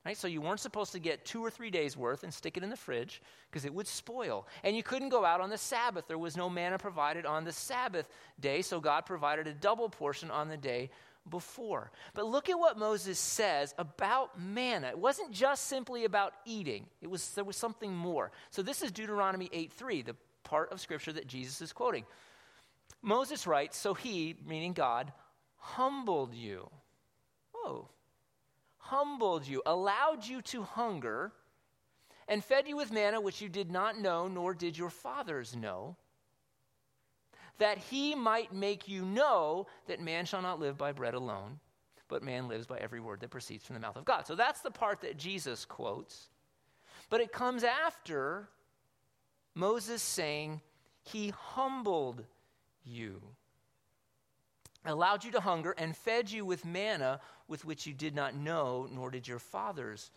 Right? 0.06 0.16
So 0.16 0.28
you 0.28 0.40
weren't 0.40 0.62
supposed 0.62 0.94
to 0.94 1.00
get 1.00 1.26
two 1.26 1.44
or 1.44 1.50
three 1.50 1.70
days 1.70 1.98
worth 1.98 2.24
and 2.24 2.34
stick 2.34 2.56
it 2.56 2.64
in 2.64 2.70
the 2.70 2.78
fridge 2.78 3.22
because 3.52 3.66
it 3.66 3.74
would 3.74 3.88
spoil. 3.88 4.48
And 4.64 4.76
you 4.76 4.84
couldn't 4.84 5.10
go 5.10 5.26
out 5.26 5.42
on 5.42 5.50
the 5.50 5.58
Sabbath. 5.58 6.08
There 6.08 6.18
was 6.18 6.38
no 6.38 6.50
manna 6.50 6.78
provided 6.78 7.26
on 7.26 7.44
the 7.44 7.52
Sabbath 7.52 8.08
day, 8.40 8.62
so 8.62 8.80
God 8.80 9.06
provided 9.06 9.46
a 9.46 9.54
double 9.54 9.90
portion 9.90 10.32
on 10.32 10.48
the 10.48 10.56
day 10.56 10.90
before. 11.30 11.92
But 12.14 12.28
look 12.28 12.50
at 12.50 12.58
what 12.58 12.78
Moses 12.80 13.20
says 13.20 13.74
about 13.78 14.40
manna. 14.40 14.88
It 14.88 14.98
wasn't 14.98 15.32
just 15.32 15.66
simply 15.66 16.06
about 16.06 16.34
eating. 16.46 16.86
It 17.02 17.10
was 17.10 17.32
there 17.32 17.44
was 17.44 17.58
something 17.58 17.94
more. 17.94 18.32
So 18.52 18.62
this 18.62 18.82
is 18.82 18.92
Deuteronomy 18.92 19.50
8:3, 19.52 20.06
the 20.06 20.16
part 20.44 20.72
of 20.72 20.80
scripture 20.80 21.14
that 21.14 21.28
Jesus 21.28 21.62
is 21.62 21.74
quoting. 21.74 22.06
Moses 23.02 23.48
writes, 23.48 23.78
So 23.78 23.94
he, 23.94 24.36
meaning 24.46 24.74
God, 24.74 25.12
humbled 25.58 26.34
you. 26.34 26.70
Whoa. 27.54 27.90
Humbled 28.78 29.48
you, 29.48 29.62
allowed 29.66 30.26
you 30.26 30.42
to 30.44 30.64
hunger, 30.64 31.32
and 32.28 32.44
fed 32.44 32.68
you 32.68 32.76
with 32.76 32.92
manna 32.92 33.22
which 33.22 33.42
you 33.42 33.50
did 33.50 33.72
not 33.72 34.00
know, 34.00 34.28
nor 34.28 34.54
did 34.54 34.78
your 34.78 34.90
fathers 34.90 35.56
know, 35.56 35.96
that 37.58 37.78
he 37.78 38.16
might 38.16 38.54
make 38.54 38.88
you 38.88 39.06
know 39.06 39.68
that 39.88 40.00
man 40.00 40.26
shall 40.26 40.42
not 40.42 40.60
live 40.60 40.78
by 40.78 40.92
bread 40.92 41.14
alone, 41.14 41.60
but 42.08 42.24
man 42.24 42.48
lives 42.48 42.66
by 42.66 42.78
every 42.78 43.00
word 43.00 43.20
that 43.20 43.30
proceeds 43.30 43.66
from 43.66 43.76
the 43.76 43.80
mouth 43.80 43.98
of 43.98 44.06
God. 44.06 44.26
So 44.26 44.36
that's 44.36 44.62
the 44.62 44.72
part 44.72 45.02
that 45.02 45.18
Jesus 45.18 45.66
quotes. 45.66 46.30
But 47.10 47.22
it 47.22 47.32
comes 47.32 47.64
after 47.64 48.50
Moses 49.56 50.02
saying, 50.02 50.62
He 51.04 51.30
humbled 51.30 52.24
you, 52.90 53.22
allowed 54.86 55.24
you 55.24 55.32
to 55.32 55.40
hunger, 55.40 55.76
and 55.78 55.96
fed 55.96 56.32
you 56.32 56.46
with 56.46 56.66
manna 56.66 57.20
with 57.48 57.66
which 57.66 57.88
you 57.88 57.94
did 57.94 58.16
not 58.16 58.36
know, 58.36 58.88
nor 58.92 59.10
did 59.12 59.28
your 59.28 59.40
fathers 59.40 60.12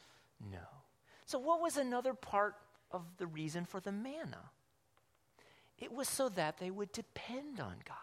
know. 0.51 0.59
So, 1.25 1.39
what 1.39 1.61
was 1.61 1.77
another 1.77 2.15
part 2.15 2.57
of 2.93 3.03
the 3.17 3.27
reason 3.27 3.65
for 3.65 3.81
the 3.81 3.93
manna. 3.93 4.51
It 5.79 5.93
was 5.93 6.09
so 6.09 6.29
that 6.31 6.59
they 6.59 6.71
would 6.71 6.93
depend 6.93 7.59
on 7.59 7.77
God, 7.85 7.97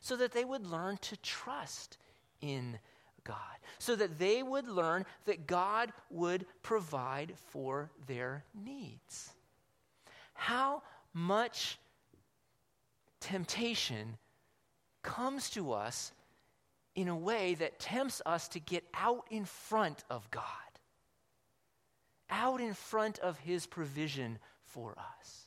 so 0.00 0.16
that 0.16 0.32
they 0.32 0.44
would 0.44 0.66
learn 0.66 0.96
to 0.98 1.16
trust 1.18 1.98
in 2.40 2.78
God, 3.24 3.36
so 3.78 3.96
that 3.96 4.18
they 4.18 4.42
would 4.42 4.66
learn 4.66 5.04
that 5.26 5.46
God 5.46 5.92
would 6.08 6.46
provide 6.62 7.34
for 7.48 7.90
their 8.06 8.44
needs. 8.54 9.30
How 10.32 10.82
much 11.12 11.78
temptation 13.20 14.18
comes 15.02 15.50
to 15.50 15.72
us 15.72 16.12
in 16.94 17.08
a 17.08 17.16
way 17.16 17.54
that 17.54 17.78
tempts 17.78 18.20
us 18.26 18.48
to 18.48 18.60
get 18.60 18.84
out 18.94 19.26
in 19.30 19.44
front 19.44 20.04
of 20.10 20.30
God, 20.30 20.42
out 22.28 22.60
in 22.60 22.74
front 22.74 23.18
of 23.20 23.38
His 23.38 23.66
provision 23.66 24.38
for 24.64 24.96
us. 24.98 25.46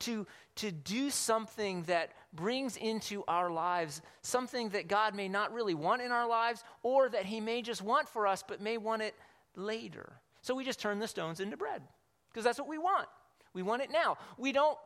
To, 0.00 0.26
to 0.56 0.70
do 0.70 1.08
something 1.10 1.82
that 1.84 2.12
brings 2.34 2.76
into 2.76 3.24
our 3.26 3.50
lives 3.50 4.02
something 4.20 4.68
that 4.70 4.88
God 4.88 5.14
may 5.14 5.28
not 5.28 5.54
really 5.54 5.74
want 5.74 6.02
in 6.02 6.12
our 6.12 6.28
lives, 6.28 6.62
or 6.82 7.08
that 7.08 7.24
He 7.24 7.40
may 7.40 7.62
just 7.62 7.80
want 7.82 8.08
for 8.08 8.26
us, 8.26 8.44
but 8.46 8.60
may 8.60 8.76
want 8.76 9.02
it 9.02 9.14
later. 9.54 10.12
So 10.42 10.54
we 10.54 10.64
just 10.64 10.80
turn 10.80 10.98
the 10.98 11.08
stones 11.08 11.40
into 11.40 11.56
bread, 11.56 11.82
because 12.28 12.44
that's 12.44 12.58
what 12.58 12.68
we 12.68 12.78
want. 12.78 13.08
We 13.54 13.62
want 13.62 13.82
it 13.82 13.90
now. 13.90 14.18
We 14.36 14.52
don't 14.52 14.76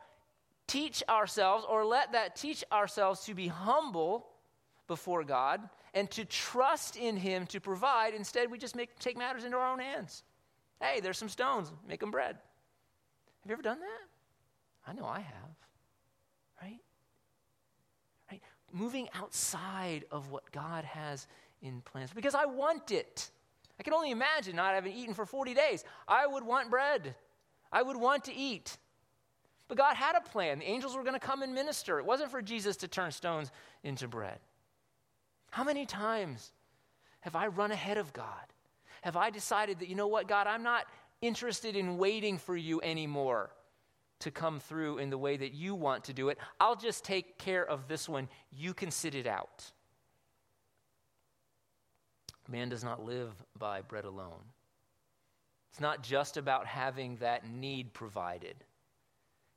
teach 0.70 1.02
ourselves 1.08 1.64
or 1.68 1.84
let 1.84 2.12
that 2.12 2.36
teach 2.36 2.62
ourselves 2.70 3.24
to 3.24 3.34
be 3.34 3.48
humble 3.48 4.28
before 4.86 5.24
God 5.24 5.60
and 5.94 6.08
to 6.12 6.24
trust 6.24 6.96
in 6.96 7.16
Him 7.16 7.46
to 7.46 7.60
provide. 7.60 8.14
Instead, 8.14 8.50
we 8.50 8.58
just 8.58 8.76
make, 8.76 8.96
take 8.98 9.18
matters 9.18 9.44
into 9.44 9.56
our 9.56 9.72
own 9.72 9.80
hands. 9.80 10.22
Hey, 10.80 11.00
there's 11.00 11.18
some 11.18 11.28
stones, 11.28 11.72
make 11.88 12.00
them 12.00 12.12
bread. 12.12 12.36
Have 13.42 13.48
you 13.48 13.52
ever 13.52 13.62
done 13.62 13.80
that? 13.80 14.90
I 14.90 14.92
know 14.92 15.04
I 15.04 15.20
have. 15.20 15.56
Right? 16.62 16.78
Right? 18.30 18.42
Moving 18.72 19.08
outside 19.14 20.04
of 20.10 20.30
what 20.30 20.50
God 20.52 20.84
has 20.84 21.26
in 21.62 21.80
plans 21.82 22.10
because 22.14 22.34
I 22.34 22.46
want 22.46 22.92
it. 22.92 23.30
I 23.78 23.82
can 23.82 23.92
only 23.92 24.12
imagine 24.12 24.56
not 24.56 24.74
having 24.74 24.94
eaten 24.94 25.14
for 25.14 25.26
40 25.26 25.54
days. 25.54 25.84
I 26.06 26.26
would 26.26 26.44
want 26.44 26.70
bread. 26.70 27.14
I 27.72 27.82
would 27.82 27.96
want 27.96 28.24
to 28.24 28.34
eat. 28.34 28.76
But 29.70 29.78
God 29.78 29.94
had 29.94 30.16
a 30.16 30.20
plan. 30.20 30.58
The 30.58 30.68
angels 30.68 30.96
were 30.96 31.04
going 31.04 31.14
to 31.14 31.24
come 31.24 31.42
and 31.42 31.54
minister. 31.54 32.00
It 32.00 32.04
wasn't 32.04 32.32
for 32.32 32.42
Jesus 32.42 32.78
to 32.78 32.88
turn 32.88 33.12
stones 33.12 33.52
into 33.84 34.08
bread. 34.08 34.40
How 35.52 35.62
many 35.62 35.86
times 35.86 36.50
have 37.20 37.36
I 37.36 37.46
run 37.46 37.70
ahead 37.70 37.96
of 37.96 38.12
God? 38.12 38.26
Have 39.02 39.16
I 39.16 39.30
decided 39.30 39.78
that, 39.78 39.88
you 39.88 39.94
know 39.94 40.08
what, 40.08 40.26
God, 40.26 40.48
I'm 40.48 40.64
not 40.64 40.86
interested 41.22 41.76
in 41.76 41.98
waiting 41.98 42.36
for 42.36 42.56
you 42.56 42.80
anymore 42.82 43.50
to 44.18 44.32
come 44.32 44.58
through 44.58 44.98
in 44.98 45.08
the 45.08 45.16
way 45.16 45.36
that 45.36 45.54
you 45.54 45.76
want 45.76 46.02
to 46.06 46.12
do 46.12 46.30
it? 46.30 46.38
I'll 46.58 46.74
just 46.74 47.04
take 47.04 47.38
care 47.38 47.64
of 47.64 47.86
this 47.86 48.08
one. 48.08 48.28
You 48.50 48.74
can 48.74 48.90
sit 48.90 49.14
it 49.14 49.28
out. 49.28 49.70
Man 52.48 52.70
does 52.70 52.82
not 52.82 53.04
live 53.04 53.30
by 53.56 53.82
bread 53.82 54.04
alone. 54.04 54.42
It's 55.70 55.80
not 55.80 56.02
just 56.02 56.36
about 56.36 56.66
having 56.66 57.18
that 57.18 57.48
need 57.48 57.94
provided 57.94 58.56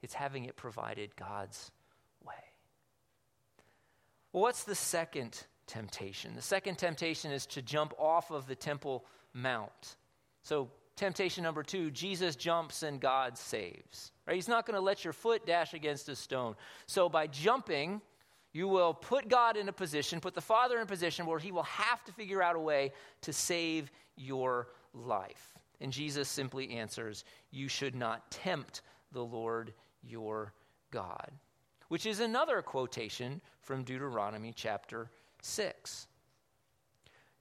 it's 0.04 0.14
having 0.14 0.46
it 0.46 0.56
provided 0.56 1.16
God's 1.16 1.72
way. 2.26 2.34
Well, 4.32 4.44
what's 4.44 4.64
the 4.64 4.76
second 4.76 5.46
temptation? 5.68 6.36
The 6.36 6.42
second 6.42 6.78
temptation 6.78 7.32
is 7.32 7.46
to 7.48 7.62
jump 7.62 7.94
off 7.98 8.32
of 8.32 8.48
the 8.48 8.56
Temple 8.56 9.06
Mount. 9.34 9.96
So, 10.44 10.70
temptation 10.96 11.44
number 11.44 11.64
two 11.64 11.90
Jesus 11.90 12.36
jumps 12.36 12.84
and 12.84 13.00
God 13.00 13.38
saves. 13.38 14.12
Right? 14.28 14.36
He's 14.36 14.48
not 14.48 14.66
going 14.66 14.76
to 14.76 14.82
let 14.82 15.04
your 15.04 15.14
foot 15.14 15.46
dash 15.46 15.74
against 15.74 16.10
a 16.10 16.16
stone. 16.16 16.56
So, 16.86 17.10
by 17.10 17.28
jumping, 17.28 18.02
you 18.52 18.68
will 18.68 18.94
put 18.94 19.28
God 19.28 19.58
in 19.58 19.68
a 19.68 19.74
position, 19.74 20.20
put 20.20 20.36
the 20.36 20.42
Father 20.42 20.76
in 20.78 20.84
a 20.84 20.88
position 20.88 21.26
where 21.26 21.40
he 21.40 21.52
will 21.52 21.64
have 21.64 22.04
to 22.06 22.12
figure 22.12 22.44
out 22.44 22.56
a 22.56 22.60
way 22.60 22.92
to 23.22 23.34
save 23.34 23.90
your 24.16 24.68
life. 24.94 25.54
And 25.82 25.92
Jesus 25.92 26.30
simply 26.30 26.72
answers, 26.72 27.26
You 27.52 27.68
should 27.68 27.96
not 27.96 28.30
tempt 28.32 28.82
the 29.12 29.24
Lord 29.24 29.74
your 30.08 30.54
God, 30.92 31.32
which 31.88 32.06
is 32.06 32.20
another 32.20 32.62
quotation 32.62 33.42
from 33.62 33.84
Deuteronomy 33.84 34.54
chapter 34.56 35.10
6. 35.42 36.08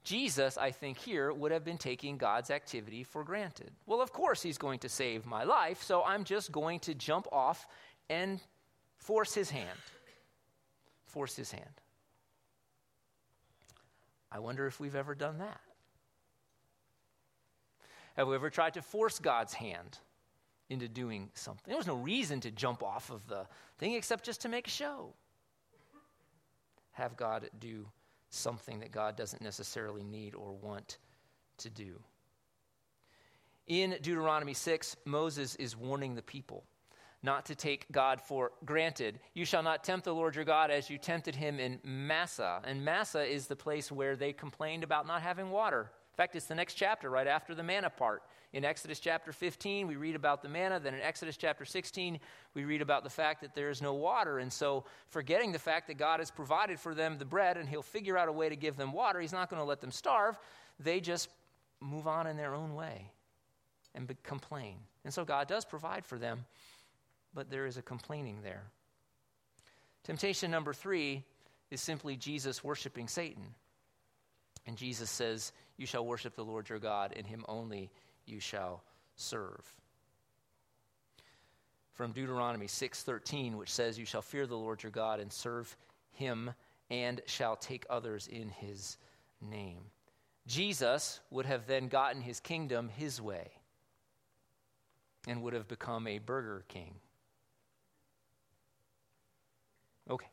Jesus, 0.03 0.57
I 0.57 0.71
think, 0.71 0.97
here 0.97 1.31
would 1.31 1.51
have 1.51 1.63
been 1.63 1.77
taking 1.77 2.17
God's 2.17 2.51
activity 2.51 3.03
for 3.03 3.23
granted. 3.23 3.71
Well, 3.85 4.01
of 4.01 4.11
course, 4.11 4.41
he's 4.41 4.57
going 4.57 4.79
to 4.79 4.89
save 4.89 5.25
my 5.25 5.43
life, 5.43 5.81
so 5.81 6.03
I'm 6.03 6.25
just 6.25 6.51
going 6.51 6.81
to 6.81 6.93
jump 6.93 7.27
off 7.31 7.65
and 8.09 8.41
force 8.97 9.33
his 9.33 9.49
hand. 9.49 9.79
Force 11.05 11.35
his 11.35 11.51
hand. 11.51 11.81
I 14.29 14.39
wonder 14.39 14.67
if 14.67 14.79
we've 14.79 14.95
ever 14.95 15.15
done 15.15 15.37
that. 15.37 15.61
Have 18.17 18.27
we 18.27 18.35
ever 18.35 18.49
tried 18.49 18.73
to 18.73 18.81
force 18.81 19.19
God's 19.19 19.53
hand? 19.53 19.99
Into 20.69 20.87
doing 20.87 21.29
something. 21.33 21.65
There 21.67 21.77
was 21.77 21.87
no 21.87 21.95
reason 21.95 22.39
to 22.41 22.51
jump 22.51 22.83
off 22.83 23.09
of 23.11 23.27
the 23.27 23.45
thing 23.77 23.93
except 23.93 24.25
just 24.25 24.41
to 24.41 24.49
make 24.49 24.67
a 24.67 24.71
show. 24.71 25.13
Have 26.93 27.17
God 27.17 27.49
do 27.59 27.87
something 28.29 28.79
that 28.79 28.91
God 28.91 29.15
doesn't 29.15 29.41
necessarily 29.41 30.03
need 30.03 30.35
or 30.35 30.53
want 30.53 30.97
to 31.57 31.69
do. 31.69 31.99
In 33.67 33.91
Deuteronomy 34.01 34.53
6, 34.53 34.95
Moses 35.05 35.55
is 35.55 35.77
warning 35.77 36.15
the 36.15 36.21
people 36.21 36.63
not 37.23 37.45
to 37.45 37.55
take 37.55 37.89
God 37.91 38.21
for 38.21 38.51
granted. 38.65 39.19
You 39.33 39.45
shall 39.45 39.63
not 39.63 39.83
tempt 39.83 40.03
the 40.03 40.13
Lord 40.13 40.35
your 40.35 40.43
God 40.43 40.69
as 40.69 40.89
you 40.89 40.97
tempted 40.97 41.35
him 41.35 41.59
in 41.59 41.79
Massah. 41.83 42.61
And 42.65 42.83
Massah 42.83 43.23
is 43.23 43.47
the 43.47 43.55
place 43.55 43.91
where 43.91 44.17
they 44.17 44.33
complained 44.33 44.83
about 44.83 45.07
not 45.07 45.21
having 45.21 45.49
water. 45.49 45.89
In 46.13 46.15
fact, 46.17 46.35
it's 46.35 46.45
the 46.45 46.53
next 46.53 46.75
chapter 46.75 47.09
right 47.09 47.25
after 47.25 47.55
the 47.55 47.63
manna 47.63 47.89
part. 47.89 48.21
In 48.53 48.63
Exodus 48.63 48.99
chapter 48.99 49.31
15, 49.31 49.87
we 49.87 49.95
read 49.95 50.15
about 50.15 50.43
the 50.43 50.47
manna. 50.47 50.79
Then 50.79 50.93
in 50.93 51.01
Exodus 51.01 51.37
chapter 51.37 51.65
16, 51.65 52.19
we 52.53 52.65
read 52.65 52.83
about 52.83 53.03
the 53.03 53.09
fact 53.09 53.41
that 53.41 53.55
there 53.55 53.71
is 53.71 53.81
no 53.81 53.95
water. 53.95 54.37
And 54.37 54.53
so, 54.53 54.83
forgetting 55.09 55.51
the 55.51 55.57
fact 55.57 55.87
that 55.87 55.97
God 55.97 56.19
has 56.19 56.29
provided 56.29 56.79
for 56.79 56.93
them 56.93 57.17
the 57.17 57.25
bread 57.25 57.57
and 57.57 57.67
He'll 57.67 57.81
figure 57.81 58.15
out 58.15 58.29
a 58.29 58.31
way 58.31 58.47
to 58.47 58.55
give 58.55 58.77
them 58.77 58.93
water, 58.93 59.19
He's 59.19 59.33
not 59.33 59.49
going 59.49 59.59
to 59.59 59.65
let 59.65 59.81
them 59.81 59.89
starve. 59.89 60.37
They 60.79 60.99
just 60.99 61.29
move 61.81 62.07
on 62.07 62.27
in 62.27 62.37
their 62.37 62.53
own 62.53 62.75
way 62.75 63.09
and 63.95 64.05
be- 64.05 64.15
complain. 64.21 64.75
And 65.03 65.11
so, 65.11 65.25
God 65.25 65.47
does 65.47 65.65
provide 65.65 66.05
for 66.05 66.19
them, 66.19 66.45
but 67.33 67.49
there 67.49 67.65
is 67.65 67.77
a 67.77 67.81
complaining 67.81 68.37
there. 68.43 68.65
Temptation 70.03 70.51
number 70.51 70.73
three 70.73 71.23
is 71.71 71.81
simply 71.81 72.15
Jesus 72.15 72.63
worshiping 72.63 73.07
Satan. 73.07 73.55
And 74.65 74.77
Jesus 74.77 75.09
says, 75.09 75.51
You 75.77 75.85
shall 75.85 76.05
worship 76.05 76.35
the 76.35 76.45
Lord 76.45 76.69
your 76.69 76.79
God, 76.79 77.13
and 77.15 77.25
him 77.25 77.45
only 77.47 77.91
you 78.25 78.39
shall 78.39 78.83
serve. 79.15 79.75
From 81.93 82.11
Deuteronomy 82.11 82.67
6:13, 82.67 83.55
which 83.55 83.71
says, 83.71 83.99
You 83.99 84.05
shall 84.05 84.21
fear 84.21 84.47
the 84.47 84.57
Lord 84.57 84.81
your 84.81 84.91
God 84.91 85.19
and 85.19 85.31
serve 85.31 85.75
him, 86.11 86.53
and 86.89 87.21
shall 87.25 87.55
take 87.55 87.85
others 87.89 88.27
in 88.27 88.49
his 88.49 88.97
name. 89.41 89.91
Jesus 90.47 91.19
would 91.29 91.45
have 91.45 91.67
then 91.67 91.87
gotten 91.87 92.21
his 92.21 92.39
kingdom 92.39 92.89
his 92.89 93.21
way 93.21 93.51
and 95.27 95.41
would 95.41 95.53
have 95.53 95.67
become 95.67 96.07
a 96.07 96.19
Burger 96.19 96.65
King. 96.67 96.95
Okay. 100.09 100.27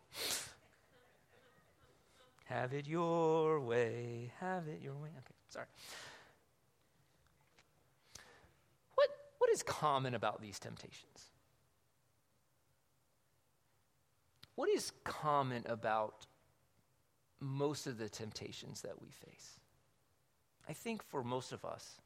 Have 2.51 2.73
it 2.73 2.89
your 2.89 3.61
way. 3.61 4.33
Have 4.41 4.67
it 4.67 4.81
your 4.83 4.95
way. 4.95 5.11
Okay, 5.11 5.35
sorry. 5.49 5.67
What, 8.97 9.09
what 9.39 9.51
is 9.51 9.63
common 9.63 10.17
about 10.17 10.43
these 10.43 10.59
temptations? 10.59 11.31
What 14.57 14.69
is 14.69 14.91
common 15.05 15.63
about 15.67 16.27
most 17.39 17.87
of 17.87 17.99
the 17.99 18.09
temptations 18.09 18.81
that 18.81 19.01
we 19.01 19.11
face? 19.11 19.61
I 20.69 20.73
think 20.73 21.05
for 21.05 21.23
most 21.23 21.53
of 21.53 21.65
us, 21.65 22.01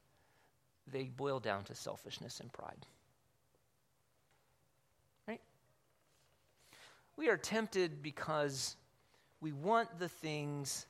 they 0.92 1.04
boil 1.04 1.40
down 1.40 1.64
to 1.64 1.74
selfishness 1.74 2.40
and 2.40 2.52
pride. 2.52 2.84
Right? 5.26 5.40
We 7.16 7.30
are 7.30 7.38
tempted 7.38 8.02
because 8.02 8.76
we 9.44 9.52
want 9.52 9.98
the 9.98 10.08
things 10.08 10.86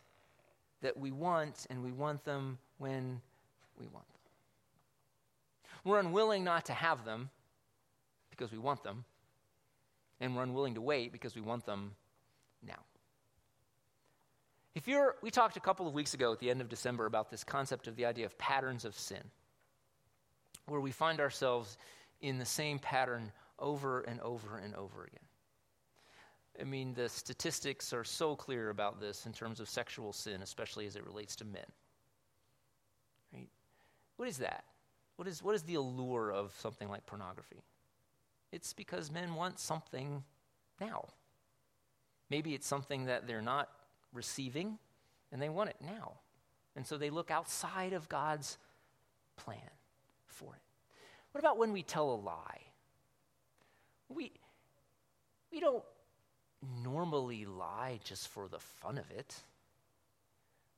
that 0.81 0.97
we 0.97 1.11
want, 1.11 1.67
and 1.71 1.83
we 1.83 1.91
want 1.91 2.25
them 2.25 2.57
when 2.79 3.21
we 3.77 3.87
want 3.89 4.07
them. 4.07 4.21
We're 5.83 5.99
unwilling 5.99 6.45
not 6.45 6.67
to 6.67 6.73
have 6.73 7.05
them 7.05 7.31
because 8.31 8.53
we 8.53 8.59
want 8.59 8.85
them, 8.85 9.05
and 10.21 10.37
we're 10.37 10.45
unwilling 10.45 10.75
to 10.75 10.81
wait 10.81 11.11
because 11.11 11.35
we 11.35 11.43
want 11.43 11.67
them 11.67 11.97
now. 12.65 12.79
If 14.77 14.87
you're, 14.87 15.17
we 15.21 15.33
talked 15.33 15.57
a 15.57 15.61
couple 15.61 15.89
of 15.89 15.93
weeks 15.93 16.15
ago 16.15 16.33
at 16.33 16.39
the 16.39 16.49
end 16.49 16.61
of 16.61 16.69
December 16.69 17.07
about 17.07 17.33
this 17.33 17.43
concept 17.43 17.89
of 17.89 17.97
the 17.97 18.07
idea 18.07 18.25
of 18.25 18.39
patterns 18.39 18.85
of 18.85 18.97
sin, 18.97 19.23
where 20.67 20.81
we 20.81 20.93
find 20.93 21.19
ourselves 21.19 21.77
in 22.21 22.39
the 22.39 22.45
same 22.45 22.79
pattern 22.79 23.33
over 23.59 24.03
and 24.03 24.21
over 24.21 24.59
and 24.59 24.77
over 24.77 25.03
again. 25.03 25.27
I 26.61 26.65
mean, 26.65 26.95
the 26.95 27.09
statistics 27.09 27.93
are 27.93 28.05
so 28.05 28.37
clear 28.37 28.71
about 28.71 29.01
this 29.01 29.27
in 29.27 29.33
terms 29.33 29.61
of 29.61 29.69
sexual 29.69 30.13
sin, 30.13 30.41
especially 30.43 30.87
as 30.87 30.95
it 30.97 31.05
relates 31.05 31.35
to 31.37 31.45
men. 31.45 31.67
Right? 33.33 33.49
What 34.17 34.29
is 34.29 34.39
that? 34.39 34.65
What 35.17 35.27
is, 35.29 35.43
what 35.43 35.55
is 35.55 35.63
the 35.63 35.75
allure 35.75 36.33
of 36.33 36.53
something 36.59 36.89
like 36.89 37.07
pornography? 37.07 37.63
It's 38.53 38.73
because 38.73 39.11
men 39.11 39.35
want 39.35 39.59
something 39.59 40.23
now. 40.81 41.09
Maybe 42.31 42.55
it's 42.55 42.67
something 42.67 43.07
that 43.07 43.27
they're 43.27 43.43
not 43.43 43.69
receiving 44.13 44.79
and 45.33 45.43
they 45.43 45.49
want 45.49 45.71
it 45.71 45.77
now. 45.85 46.15
And 46.77 46.87
so 46.87 46.97
they 46.97 47.11
look 47.11 47.31
outside 47.31 47.93
of 47.93 48.09
God's 48.09 48.59
plan 49.37 49.59
for 50.27 50.55
it. 50.55 50.63
What 51.33 51.41
about 51.41 51.59
when 51.59 51.73
we 51.73 51.83
tell 51.83 52.11
a 52.11 52.15
lie? 52.15 52.61
We, 54.09 54.33
we 55.51 55.61
don't 55.61 55.85
normally 56.83 57.45
lie 57.45 58.01
just 58.05 58.29
for 58.29 58.49
the 58.49 58.59
fun 58.59 58.99
of 58.99 59.11
it. 59.11 59.35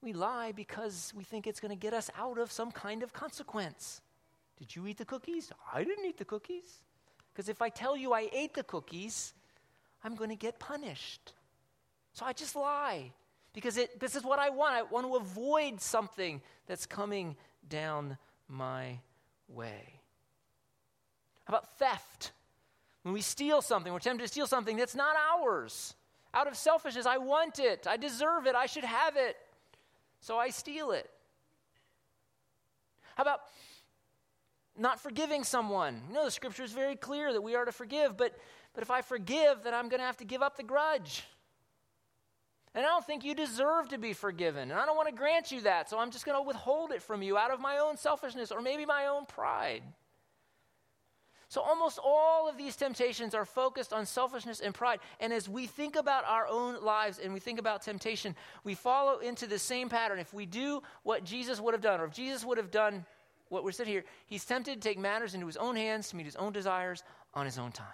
We 0.02 0.12
lie 0.12 0.52
because 0.52 1.12
we 1.16 1.24
think 1.24 1.46
it's 1.46 1.60
going 1.60 1.70
to 1.70 1.80
get 1.80 1.92
us 1.92 2.10
out 2.18 2.38
of 2.38 2.52
some 2.52 2.70
kind 2.70 3.02
of 3.02 3.12
consequence. 3.12 4.00
Did 4.58 4.74
you 4.74 4.86
eat 4.86 4.98
the 4.98 5.04
cookies? 5.04 5.50
I 5.72 5.84
didn't 5.84 6.04
eat 6.04 6.18
the 6.18 6.24
cookies. 6.24 6.82
Because 7.32 7.48
if 7.48 7.60
I 7.60 7.68
tell 7.68 7.96
you 7.96 8.12
I 8.12 8.28
ate 8.32 8.54
the 8.54 8.62
cookies, 8.62 9.34
I'm 10.02 10.14
going 10.14 10.30
to 10.30 10.36
get 10.36 10.58
punished. 10.58 11.32
So 12.12 12.24
I 12.24 12.32
just 12.32 12.56
lie 12.56 13.12
because 13.52 13.76
it, 13.76 14.00
this 14.00 14.16
is 14.16 14.22
what 14.22 14.38
I 14.38 14.50
want. 14.50 14.74
I 14.74 14.82
want 14.82 15.06
to 15.06 15.16
avoid 15.16 15.80
something 15.80 16.40
that's 16.66 16.86
coming 16.86 17.36
down 17.68 18.16
my 18.48 19.00
way. 19.48 20.00
How 21.44 21.54
about 21.54 21.78
theft? 21.78 22.32
When 23.06 23.12
we 23.12 23.20
steal 23.20 23.62
something, 23.62 23.92
we're 23.92 24.00
tempted 24.00 24.24
to 24.24 24.28
steal 24.28 24.48
something 24.48 24.76
that's 24.76 24.96
not 24.96 25.14
ours. 25.32 25.94
Out 26.34 26.48
of 26.48 26.56
selfishness, 26.56 27.06
I 27.06 27.18
want 27.18 27.60
it, 27.60 27.86
I 27.88 27.96
deserve 27.96 28.48
it, 28.48 28.56
I 28.56 28.66
should 28.66 28.82
have 28.82 29.14
it. 29.14 29.36
So 30.18 30.38
I 30.38 30.50
steal 30.50 30.90
it. 30.90 31.08
How 33.14 33.22
about 33.22 33.42
not 34.76 34.98
forgiving 34.98 35.44
someone? 35.44 36.02
You 36.08 36.14
know, 36.14 36.24
the 36.24 36.32
scripture 36.32 36.64
is 36.64 36.72
very 36.72 36.96
clear 36.96 37.32
that 37.32 37.40
we 37.40 37.54
are 37.54 37.64
to 37.64 37.70
forgive, 37.70 38.16
but, 38.16 38.36
but 38.74 38.82
if 38.82 38.90
I 38.90 39.02
forgive, 39.02 39.62
then 39.62 39.72
I'm 39.72 39.88
going 39.88 40.00
to 40.00 40.06
have 40.06 40.16
to 40.16 40.24
give 40.24 40.42
up 40.42 40.56
the 40.56 40.64
grudge. 40.64 41.22
And 42.74 42.84
I 42.84 42.88
don't 42.88 43.06
think 43.06 43.24
you 43.24 43.36
deserve 43.36 43.90
to 43.90 43.98
be 43.98 44.14
forgiven. 44.14 44.72
And 44.72 44.80
I 44.80 44.84
don't 44.84 44.96
want 44.96 45.10
to 45.10 45.14
grant 45.14 45.52
you 45.52 45.60
that. 45.60 45.88
So 45.88 46.00
I'm 46.00 46.10
just 46.10 46.26
going 46.26 46.36
to 46.38 46.42
withhold 46.42 46.90
it 46.90 47.04
from 47.04 47.22
you 47.22 47.38
out 47.38 47.52
of 47.52 47.60
my 47.60 47.78
own 47.78 47.96
selfishness 47.96 48.50
or 48.50 48.60
maybe 48.60 48.84
my 48.84 49.06
own 49.06 49.26
pride. 49.26 49.84
So, 51.48 51.60
almost 51.60 52.00
all 52.02 52.48
of 52.48 52.56
these 52.56 52.74
temptations 52.74 53.34
are 53.34 53.44
focused 53.44 53.92
on 53.92 54.04
selfishness 54.04 54.60
and 54.60 54.74
pride. 54.74 54.98
And 55.20 55.32
as 55.32 55.48
we 55.48 55.66
think 55.66 55.94
about 55.94 56.24
our 56.26 56.48
own 56.48 56.82
lives 56.82 57.20
and 57.20 57.32
we 57.32 57.38
think 57.38 57.60
about 57.60 57.82
temptation, 57.82 58.34
we 58.64 58.74
follow 58.74 59.18
into 59.18 59.46
the 59.46 59.58
same 59.58 59.88
pattern. 59.88 60.18
If 60.18 60.34
we 60.34 60.44
do 60.44 60.82
what 61.04 61.22
Jesus 61.22 61.60
would 61.60 61.72
have 61.72 61.82
done, 61.82 62.00
or 62.00 62.06
if 62.06 62.12
Jesus 62.12 62.44
would 62.44 62.58
have 62.58 62.72
done 62.72 63.06
what 63.48 63.62
we're 63.62 63.70
sitting 63.70 63.92
here, 63.92 64.04
he's 64.26 64.44
tempted 64.44 64.74
to 64.74 64.88
take 64.88 64.98
matters 64.98 65.34
into 65.34 65.46
his 65.46 65.56
own 65.56 65.76
hands 65.76 66.10
to 66.10 66.16
meet 66.16 66.26
his 66.26 66.36
own 66.36 66.52
desires 66.52 67.04
on 67.32 67.44
his 67.44 67.58
own 67.58 67.70
time. 67.70 67.86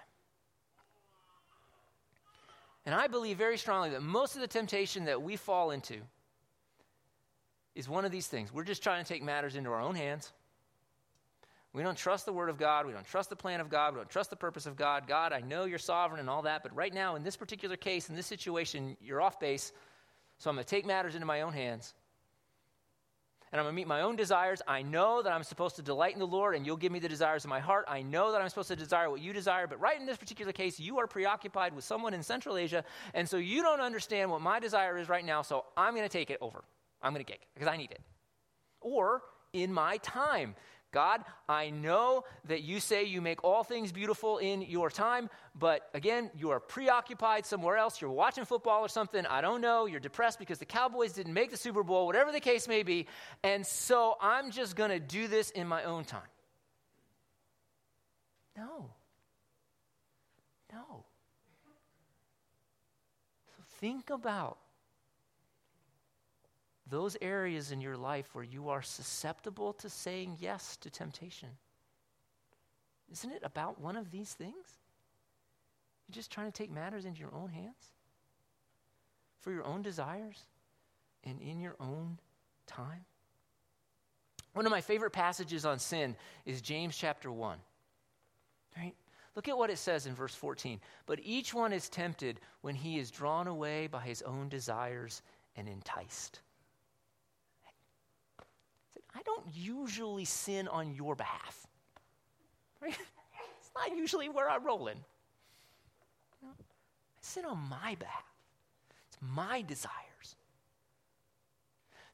And 2.87 2.95
I 2.95 3.07
believe 3.07 3.37
very 3.37 3.59
strongly 3.59 3.91
that 3.91 4.03
most 4.03 4.35
of 4.35 4.41
the 4.41 4.49
temptation 4.49 5.05
that 5.05 5.23
we 5.23 5.37
fall 5.37 5.73
into 5.73 6.01
is 7.75 7.89
one 7.89 8.05
of 8.05 8.11
these 8.11 8.27
things. 8.27 8.53
We're 8.53 8.65
just 8.65 8.83
trying 8.83 9.05
to 9.05 9.09
take 9.09 9.23
matters 9.23 9.57
into 9.57 9.71
our 9.71 9.81
own 9.81 9.95
hands. 9.95 10.33
We 11.75 11.83
don't 11.83 11.97
trust 11.97 12.27
the 12.27 12.33
Word 12.33 12.51
of 12.51 12.59
God. 12.59 12.87
We 12.87 12.93
don't 12.93 13.07
trust 13.07 13.31
the 13.31 13.37
plan 13.37 13.61
of 13.61 13.71
God. 13.71 13.95
We 13.95 13.99
don't 13.99 14.11
trust 14.11 14.29
the 14.29 14.37
purpose 14.37 14.67
of 14.67 14.77
God. 14.77 15.07
God, 15.07 15.33
I 15.33 15.41
know 15.41 15.65
you're 15.65 15.79
sovereign 15.79 16.21
and 16.21 16.29
all 16.29 16.43
that, 16.43 16.63
but 16.63 16.75
right 16.77 16.93
now, 16.93 17.17
in 17.17 17.25
this 17.25 17.37
particular 17.37 17.77
case, 17.77 18.11
in 18.11 18.15
this 18.15 18.27
situation, 18.27 18.97
you're 19.01 19.23
off 19.23 19.41
base. 19.41 19.73
So 20.39 20.51
I'm 20.51 20.57
going 20.57 20.65
to 20.65 20.71
take 20.71 20.85
matters 20.85 21.15
into 21.15 21.27
my 21.27 21.41
own 21.43 21.55
hands. 21.55 21.95
And 23.53 23.61
I'm 23.61 23.65
going 23.65 23.75
to 23.75 23.77
meet 23.77 23.87
my 23.87 24.01
own 24.01 24.17
desires. 24.17 24.63
I 24.67 24.83
know 24.83 25.23
that 25.23 25.33
I'm 25.33 25.45
supposed 25.45 25.77
to 25.77 25.83
delight 25.83 26.15
in 26.15 26.19
the 26.19 26.27
Lord, 26.27 26.55
and 26.55 26.65
you'll 26.65 26.79
give 26.79 26.93
me 26.93 26.99
the 26.99 27.09
desires 27.09 27.45
of 27.45 27.51
my 27.51 27.61
heart. 27.61 27.85
I 27.87 28.03
know 28.03 28.33
that 28.33 28.41
I'm 28.41 28.49
supposed 28.49 28.69
to 28.69 28.77
desire 28.77 29.11
what 29.11 29.21
you 29.21 29.33
desire. 29.33 29.67
But 29.67 29.79
right 29.81 29.99
in 29.99 30.07
this 30.07 30.17
particular 30.17 30.53
case, 30.53 30.81
you 30.81 30.99
are 30.99 31.07
preoccupied 31.07 31.75
with 31.75 31.85
someone 31.85 32.15
in 32.15 32.23
Central 32.23 32.57
Asia, 32.57 32.83
and 33.13 33.29
so 33.29 33.37
you 33.37 33.63
don't 33.63 33.81
understand 33.81 34.31
what 34.31 34.41
my 34.41 34.59
desire 34.59 34.99
is 34.99 35.09
right 35.09 35.25
now, 35.25 35.43
so 35.43 35.67
I'm 35.77 35.95
going 35.95 36.09
to 36.09 36.13
take 36.13 36.31
it 36.31 36.39
over. 36.41 36.65
I'm 37.03 37.13
going 37.13 37.25
to 37.25 37.31
kick 37.31 37.47
because 37.55 37.69
I 37.69 37.77
need 37.77 37.91
it. 37.91 38.01
Or 38.81 39.23
in 39.53 39.73
my 39.73 39.99
time. 39.99 40.55
God, 40.93 41.25
I 41.49 41.71
know 41.71 42.25
that 42.45 42.63
you 42.63 42.79
say 42.79 43.05
you 43.05 43.23
make 43.23 43.43
all 43.43 43.65
things 43.65 43.93
beautiful 43.93 44.37
in 44.39 44.61
your 44.61 44.91
time, 44.91 45.31
but 45.59 45.89
again, 45.95 46.31
you 46.37 46.51
are 46.51 46.61
preoccupied 46.61 47.47
somewhere 47.47 47.79
else. 47.79 48.01
You're 48.01 48.11
watching 48.11 48.45
football 48.45 48.83
or 48.83 48.89
something. 48.89 49.25
I 49.25 49.41
don't 49.41 49.63
know. 49.63 49.87
You're 49.87 50.01
depressed 50.01 50.39
because 50.39 50.59
the 50.59 50.67
Cowboys 50.67 51.15
didn't 51.15 51.33
make 51.33 51.51
the 51.51 51.57
Super 51.57 51.83
Bowl, 51.83 52.07
whatever 52.07 52.31
the 52.31 52.41
case 52.41 52.69
may 52.69 52.83
be. 52.83 53.07
And 53.43 53.67
so 53.67 54.17
I'm 54.21 54.51
just 54.51 54.77
going 54.77 54.91
to 54.91 55.01
do 55.01 55.29
this 55.29 55.51
in 55.51 55.67
my 55.67 55.85
own 55.85 56.05
time. 56.05 56.21
No. 58.55 58.91
No. 60.71 61.05
So 63.57 63.63
think 63.81 64.11
about 64.11 64.59
those 66.93 67.17
areas 67.23 67.73
in 67.73 67.81
your 67.81 67.97
life 67.97 68.35
where 68.35 68.45
you 68.45 68.69
are 68.69 68.83
susceptible 68.83 69.73
to 69.73 69.89
saying 69.89 70.37
yes 70.39 70.77
to 70.77 70.91
temptation. 70.91 71.49
Isn't 73.11 73.33
it 73.33 73.41
about 73.43 73.81
one 73.81 73.97
of 73.97 74.11
these 74.11 74.35
things? 74.35 74.79
You're 76.07 76.15
just 76.15 76.31
trying 76.31 76.53
to 76.53 76.53
take 76.53 76.71
matters 76.71 77.07
into 77.07 77.19
your 77.19 77.35
own 77.35 77.49
hands 77.49 77.93
for 79.41 79.53
your 79.53 79.65
own 79.65 79.81
desires 79.81 80.45
and 81.25 81.41
in 81.41 81.61
your 81.61 81.77
own 81.81 82.19
time. 82.67 83.07
One 84.53 84.67
of 84.67 84.71
my 84.71 84.83
favorite 84.83 85.13
passages 85.13 85.65
on 85.65 85.79
sin 85.79 86.15
is 86.45 86.61
James 86.61 86.95
chapter 86.95 87.33
1. 87.33 87.57
Right? 88.77 88.95
Look 89.35 89.49
at 89.49 89.57
what 89.57 89.71
it 89.71 89.79
says 89.79 90.05
in 90.05 90.15
verse 90.15 90.35
14. 90.35 90.79
But 91.07 91.21
each 91.23 91.55
one 91.55 91.73
is 91.73 91.89
tempted 91.89 92.39
when 92.61 92.75
he 92.75 92.99
is 92.99 93.11
drawn 93.11 93.47
away 93.47 93.87
by 93.87 94.03
his 94.03 94.21
own 94.21 94.51
desires 94.51 95.23
and 95.57 95.71
enticed. 95.71 96.41
I 99.15 99.23
don't 99.23 99.47
usually 99.53 100.25
sin 100.25 100.69
on 100.69 100.95
your 100.95 101.15
behalf. 101.15 101.67
Right? 102.81 102.97
It's 103.59 103.71
not 103.77 103.97
usually 103.97 104.29
where 104.29 104.51
I'm 104.51 104.65
rolling. 104.65 104.99
I 106.43 106.49
sin 107.21 107.45
on 107.45 107.59
my 107.71 107.95
behalf. 107.99 108.25
It's 109.09 109.19
my 109.21 109.63
desires. 109.63 110.37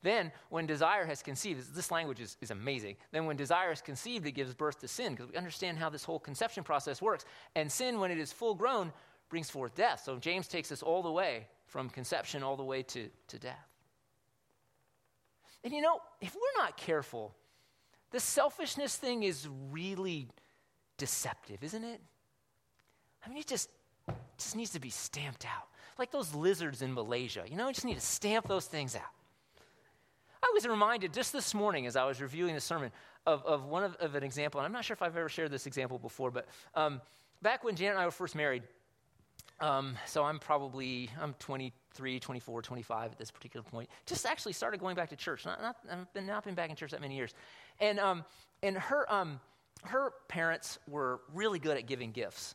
Then, 0.03 0.31
when 0.49 0.67
desire 0.67 1.05
has 1.05 1.23
conceived, 1.23 1.75
this 1.75 1.91
language 1.91 2.21
is, 2.21 2.37
is 2.41 2.53
amazing. 2.53 2.97
Then, 3.11 3.27
when 3.27 3.37
desire 3.37 3.73
is 3.73 3.81
conceived, 3.81 4.27
it 4.27 4.33
gives 4.33 4.55
birth 4.55 4.79
to 4.81 4.89
sin 4.89 5.15
because 5.15 5.31
we 5.31 5.37
understand 5.37 5.79
how 5.79 5.91
this 5.91 6.05
whole 6.05 6.21
conception 6.21 6.63
process 6.63 7.03
works. 7.03 7.25
And 7.57 7.71
sin, 7.71 7.99
when 7.99 8.11
it 8.13 8.19
is 8.19 8.33
full 8.33 8.55
grown, 8.55 8.93
brings 9.29 9.51
forth 9.51 9.75
death. 9.75 10.03
So, 10.05 10.17
James 10.19 10.47
takes 10.47 10.71
us 10.71 10.83
all 10.83 11.03
the 11.03 11.11
way 11.11 11.49
from 11.67 11.91
conception 11.91 12.43
all 12.43 12.57
the 12.57 12.63
way 12.63 12.83
to, 12.83 13.09
to 13.27 13.39
death. 13.39 13.68
And 15.65 15.73
you 15.73 15.81
know, 15.81 16.01
if 16.21 16.35
we're 16.35 16.63
not 16.63 16.77
careful, 16.77 17.35
the 18.11 18.21
selfishness 18.21 18.97
thing 18.97 19.23
is 19.23 19.49
really 19.71 20.29
deceptive, 20.97 21.63
isn't 21.63 21.85
it? 21.85 22.01
I 23.25 23.29
mean, 23.29 23.39
it 23.39 23.47
just, 23.47 23.71
just 24.39 24.57
needs 24.57 24.71
to 24.71 24.81
be 24.81 24.91
stamped 24.91 25.45
out. 25.45 25.69
Like 25.99 26.11
those 26.11 26.35
lizards 26.35 26.83
in 26.83 26.95
Malaysia, 26.95 27.45
you 27.49 27.57
know, 27.57 27.69
you 27.69 27.75
just 27.75 27.85
need 27.85 27.97
to 27.97 28.01
stamp 28.01 28.47
those 28.47 28.67
things 28.67 28.95
out. 28.95 29.03
I 30.43 30.51
was 30.55 30.67
reminded 30.67 31.13
just 31.13 31.33
this 31.33 31.53
morning 31.53 31.87
as 31.87 31.97
I 31.97 32.05
was 32.05 32.23
reviewing 32.23 32.55
the 32.55 32.61
sermon 32.61 32.93
of, 33.27 33.45
of 33.45 33.65
one 33.65 33.83
of, 33.83 33.97
of 33.97 34.15
an 34.15 34.23
example, 34.23 34.61
and 34.61 34.67
I'm 34.67 34.73
not 34.73 34.85
sure 34.85 34.95
if 34.95 35.03
I've 35.03 35.17
ever 35.17 35.29
shared 35.29 35.51
this 35.51 35.67
example 35.67 35.99
before, 35.99 36.31
but 36.31 36.47
um, 36.77 37.01
back 37.43 37.65
when 37.65 37.75
Janet 37.75 37.95
and 37.95 38.03
I 38.03 38.05
were 38.05 38.13
first 38.13 38.37
married, 38.37 38.63
um, 39.61 39.97
so 40.07 40.23
I'm 40.23 40.39
probably, 40.39 41.11
I'm 41.21 41.35
23, 41.99 42.21
24, 42.21 42.63
25 42.63 43.13
at 43.13 43.19
this 43.19 43.31
particular 43.31 43.65
point. 43.65 43.89
Just 44.07 44.25
actually 44.25 44.53
started 44.53 44.79
going 44.79 44.95
back 44.95 45.11
to 45.11 45.17
church. 45.17 45.45
Not, 45.45 45.61
not, 45.61 45.77
I've 45.91 46.13
been, 46.15 46.27
not 46.27 46.45
been 46.45 46.55
back 46.55 46.71
in 46.71 46.77
church 46.77 46.93
that 46.93 47.01
many 47.01 47.17
years. 47.17 47.35
And, 47.81 47.99
um, 47.99 48.25
and 48.63 48.77
her, 48.77 49.13
um, 49.13 49.41
her 49.85 50.13
parents 50.29 50.79
were 50.89 51.21
really 51.35 51.59
good 51.59 51.77
at 51.77 51.87
giving 51.87 52.13
gifts. 52.13 52.55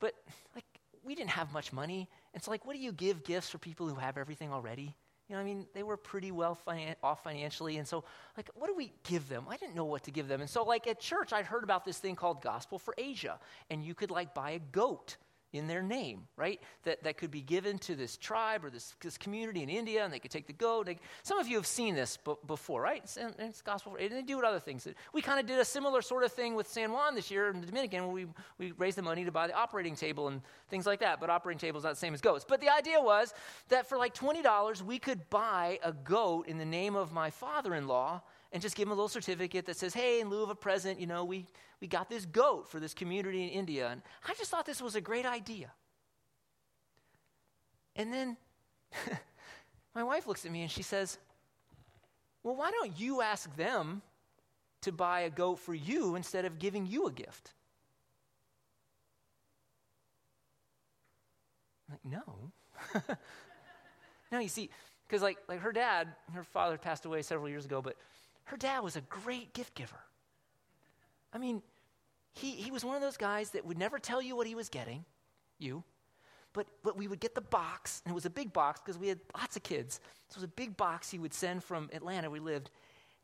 But, 0.00 0.14
like, 0.54 0.64
we 1.02 1.14
didn't 1.14 1.30
have 1.30 1.52
much 1.52 1.72
money. 1.72 2.08
And 2.34 2.42
so, 2.42 2.50
like, 2.50 2.66
what 2.66 2.76
do 2.76 2.82
you 2.82 2.92
give 2.92 3.24
gifts 3.24 3.48
for 3.48 3.58
people 3.58 3.88
who 3.88 3.94
have 3.94 4.18
everything 4.18 4.52
already? 4.52 4.94
You 5.28 5.36
know, 5.36 5.40
I 5.40 5.44
mean, 5.44 5.66
they 5.72 5.82
were 5.82 5.96
pretty 5.96 6.30
well 6.30 6.58
finan- 6.66 6.96
off 7.02 7.24
financially. 7.24 7.78
And 7.78 7.88
so, 7.88 8.04
like, 8.36 8.50
what 8.54 8.66
do 8.66 8.74
we 8.74 8.92
give 9.04 9.30
them? 9.30 9.46
I 9.48 9.56
didn't 9.56 9.74
know 9.74 9.86
what 9.86 10.04
to 10.04 10.10
give 10.10 10.28
them. 10.28 10.42
And 10.42 10.50
so, 10.50 10.62
like, 10.62 10.86
at 10.86 11.00
church, 11.00 11.32
I'd 11.32 11.46
heard 11.46 11.64
about 11.64 11.86
this 11.86 11.96
thing 11.96 12.16
called 12.16 12.42
Gospel 12.42 12.78
for 12.78 12.94
Asia. 12.98 13.40
And 13.70 13.82
you 13.82 13.94
could, 13.94 14.10
like, 14.10 14.34
buy 14.34 14.50
a 14.50 14.58
goat 14.58 15.16
in 15.54 15.68
their 15.68 15.82
name, 15.82 16.26
right? 16.36 16.60
That, 16.82 17.04
that 17.04 17.16
could 17.16 17.30
be 17.30 17.40
given 17.40 17.78
to 17.78 17.94
this 17.94 18.16
tribe 18.16 18.64
or 18.64 18.70
this, 18.70 18.94
this 19.00 19.16
community 19.16 19.62
in 19.62 19.68
India, 19.68 20.04
and 20.04 20.12
they 20.12 20.18
could 20.18 20.32
take 20.32 20.48
the 20.48 20.52
goat. 20.52 20.86
They, 20.86 20.98
some 21.22 21.38
of 21.38 21.46
you 21.46 21.56
have 21.56 21.66
seen 21.66 21.94
this 21.94 22.16
b- 22.16 22.34
before, 22.46 22.82
right? 22.82 23.00
It's, 23.04 23.16
and 23.16 23.32
it's 23.38 23.62
gospel, 23.62 23.96
and 23.98 24.10
they 24.10 24.22
do 24.22 24.38
it 24.40 24.44
other 24.44 24.58
things. 24.58 24.86
We 25.12 25.22
kind 25.22 25.38
of 25.38 25.46
did 25.46 25.60
a 25.60 25.64
similar 25.64 26.02
sort 26.02 26.24
of 26.24 26.32
thing 26.32 26.56
with 26.56 26.66
San 26.66 26.90
Juan 26.90 27.14
this 27.14 27.30
year 27.30 27.50
in 27.50 27.60
the 27.60 27.68
Dominican, 27.68 28.04
where 28.06 28.12
we, 28.12 28.26
we 28.58 28.72
raised 28.72 28.98
the 28.98 29.02
money 29.02 29.24
to 29.24 29.30
buy 29.30 29.46
the 29.46 29.54
operating 29.54 29.94
table 29.94 30.26
and 30.26 30.42
things 30.68 30.86
like 30.86 30.98
that. 31.00 31.20
But 31.20 31.30
operating 31.30 31.60
table 31.60 31.78
is 31.78 31.84
not 31.84 31.90
the 31.90 32.00
same 32.00 32.14
as 32.14 32.20
goats. 32.20 32.44
But 32.46 32.60
the 32.60 32.68
idea 32.68 33.00
was 33.00 33.32
that 33.68 33.88
for 33.88 33.96
like 33.96 34.12
$20, 34.12 34.82
we 34.82 34.98
could 34.98 35.30
buy 35.30 35.78
a 35.84 35.92
goat 35.92 36.48
in 36.48 36.58
the 36.58 36.64
name 36.64 36.96
of 36.96 37.12
my 37.12 37.30
father 37.30 37.74
in 37.76 37.86
law 37.86 38.22
and 38.54 38.62
just 38.62 38.76
give 38.76 38.86
them 38.86 38.92
a 38.92 38.94
little 38.94 39.08
certificate 39.08 39.66
that 39.66 39.76
says, 39.76 39.92
hey, 39.92 40.20
in 40.20 40.30
lieu 40.30 40.44
of 40.44 40.48
a 40.48 40.54
present, 40.54 41.00
you 41.00 41.08
know, 41.08 41.24
we, 41.24 41.44
we 41.80 41.88
got 41.88 42.08
this 42.08 42.24
goat 42.24 42.68
for 42.70 42.78
this 42.78 42.94
community 42.94 43.42
in 43.42 43.48
India. 43.48 43.88
And 43.88 44.00
I 44.24 44.32
just 44.34 44.48
thought 44.48 44.64
this 44.64 44.80
was 44.80 44.94
a 44.94 45.00
great 45.00 45.26
idea. 45.26 45.72
And 47.96 48.12
then 48.12 48.36
my 49.94 50.04
wife 50.04 50.28
looks 50.28 50.46
at 50.46 50.52
me 50.52 50.62
and 50.62 50.70
she 50.70 50.82
says, 50.82 51.18
Well, 52.44 52.54
why 52.54 52.70
don't 52.70 52.98
you 52.98 53.22
ask 53.22 53.54
them 53.56 54.02
to 54.82 54.92
buy 54.92 55.22
a 55.22 55.30
goat 55.30 55.56
for 55.56 55.74
you 55.74 56.14
instead 56.14 56.44
of 56.44 56.60
giving 56.60 56.86
you 56.86 57.06
a 57.08 57.12
gift? 57.12 57.50
I'm 61.88 61.98
like, 62.12 62.22
no. 62.24 63.16
no, 64.30 64.38
you 64.38 64.48
see, 64.48 64.70
because 65.08 65.22
like, 65.22 65.38
like 65.48 65.58
her 65.58 65.72
dad, 65.72 66.06
her 66.32 66.44
father 66.44 66.78
passed 66.78 67.04
away 67.04 67.22
several 67.22 67.48
years 67.48 67.64
ago, 67.64 67.82
but 67.82 67.96
her 68.44 68.56
dad 68.56 68.80
was 68.80 68.96
a 68.96 69.00
great 69.02 69.52
gift 69.54 69.74
giver. 69.74 70.00
I 71.32 71.38
mean, 71.38 71.62
he, 72.32 72.52
he 72.52 72.70
was 72.70 72.84
one 72.84 72.96
of 72.96 73.02
those 73.02 73.16
guys 73.16 73.50
that 73.50 73.64
would 73.64 73.78
never 73.78 73.98
tell 73.98 74.20
you 74.20 74.36
what 74.36 74.46
he 74.46 74.54
was 74.54 74.68
getting, 74.68 75.04
you. 75.58 75.82
But, 76.52 76.66
but 76.82 76.96
we 76.96 77.08
would 77.08 77.20
get 77.20 77.34
the 77.34 77.40
box, 77.40 78.00
and 78.04 78.12
it 78.12 78.14
was 78.14 78.26
a 78.26 78.30
big 78.30 78.52
box 78.52 78.80
because 78.80 78.98
we 78.98 79.08
had 79.08 79.18
lots 79.36 79.56
of 79.56 79.62
kids. 79.62 80.00
So 80.28 80.34
it 80.34 80.36
was 80.36 80.44
a 80.44 80.48
big 80.48 80.76
box 80.76 81.10
he 81.10 81.18
would 81.18 81.34
send 81.34 81.64
from 81.64 81.90
Atlanta, 81.92 82.30
we 82.30 82.38
lived, 82.38 82.70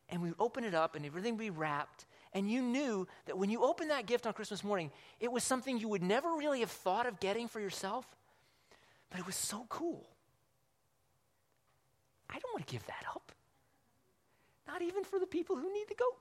and 0.09 0.20
we 0.20 0.30
would 0.30 0.40
open 0.40 0.64
it 0.64 0.74
up, 0.74 0.96
and 0.96 1.06
everything 1.06 1.35
would 1.35 1.42
be 1.42 1.50
wrapped. 1.50 2.06
And 2.33 2.50
you 2.50 2.62
knew 2.62 3.06
that 3.26 3.37
when 3.37 3.50
you 3.50 3.62
opened 3.62 3.90
that 3.90 4.06
gift 4.06 4.26
on 4.26 4.33
Christmas 4.33 4.64
morning, 4.64 4.90
it 5.20 5.30
was 5.30 5.44
something 5.44 5.78
you 5.78 5.88
would 5.88 6.02
never 6.02 6.35
really 6.35 6.61
have 6.61 6.70
thought 6.70 7.06
of 7.06 7.20
getting 7.20 7.46
for 7.46 7.61
yourself, 7.61 8.06
but 9.11 9.20
it 9.20 9.26
was 9.26 9.37
so 9.37 9.66
cool. 9.68 10.06
I 12.28 12.35
don't 12.35 12.52
want 12.52 12.66
to 12.66 12.72
give 12.72 12.87
that 12.87 13.04
up. 13.14 13.33
Not 14.70 14.83
even 14.83 15.04
for 15.04 15.18
the 15.18 15.26
people 15.26 15.56
who 15.56 15.72
need 15.72 15.88
the 15.88 15.94
goat. 15.94 16.16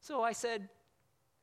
So 0.00 0.22
I 0.22 0.32
said, 0.32 0.68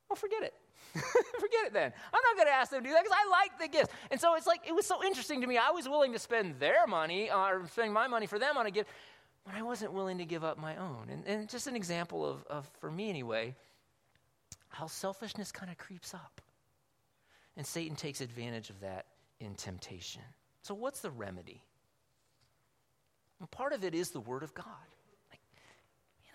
well, 0.09 0.15
forget 0.15 0.43
it. 0.43 0.53
forget 0.93 1.65
it 1.65 1.73
then. 1.73 1.93
I'm 2.13 2.21
not 2.21 2.35
going 2.35 2.47
to 2.47 2.53
ask 2.53 2.71
them 2.71 2.83
to 2.83 2.89
do 2.89 2.93
that 2.93 3.03
because 3.03 3.17
I 3.17 3.29
like 3.29 3.59
the 3.59 3.67
gift. 3.67 3.91
And 4.11 4.19
so 4.19 4.35
it's 4.35 4.47
like, 4.47 4.61
it 4.67 4.73
was 4.73 4.85
so 4.85 5.03
interesting 5.03 5.41
to 5.41 5.47
me. 5.47 5.57
I 5.57 5.71
was 5.71 5.87
willing 5.87 6.13
to 6.13 6.19
spend 6.19 6.59
their 6.59 6.87
money 6.87 7.29
uh, 7.29 7.37
or 7.37 7.67
spend 7.67 7.93
my 7.93 8.07
money 8.07 8.27
for 8.27 8.39
them 8.39 8.57
on 8.57 8.65
a 8.65 8.71
gift, 8.71 8.89
but 9.45 9.55
I 9.55 9.61
wasn't 9.61 9.93
willing 9.93 10.17
to 10.17 10.25
give 10.25 10.43
up 10.43 10.57
my 10.57 10.75
own. 10.75 11.07
And, 11.09 11.25
and 11.25 11.49
just 11.49 11.67
an 11.67 11.75
example 11.75 12.25
of, 12.25 12.43
of, 12.47 12.69
for 12.79 12.91
me 12.91 13.09
anyway, 13.09 13.55
how 14.69 14.87
selfishness 14.87 15.51
kind 15.51 15.71
of 15.71 15.77
creeps 15.77 16.13
up. 16.13 16.41
And 17.57 17.65
Satan 17.65 17.95
takes 17.95 18.19
advantage 18.19 18.69
of 18.69 18.81
that 18.81 19.05
in 19.39 19.55
temptation. 19.55 20.23
So, 20.61 20.73
what's 20.73 20.99
the 20.99 21.11
remedy? 21.11 21.61
Part 23.51 23.73
of 23.73 23.83
it 23.83 23.93
is 23.93 24.09
the 24.09 24.19
Word 24.19 24.43
of 24.43 24.53
God. 24.53 24.65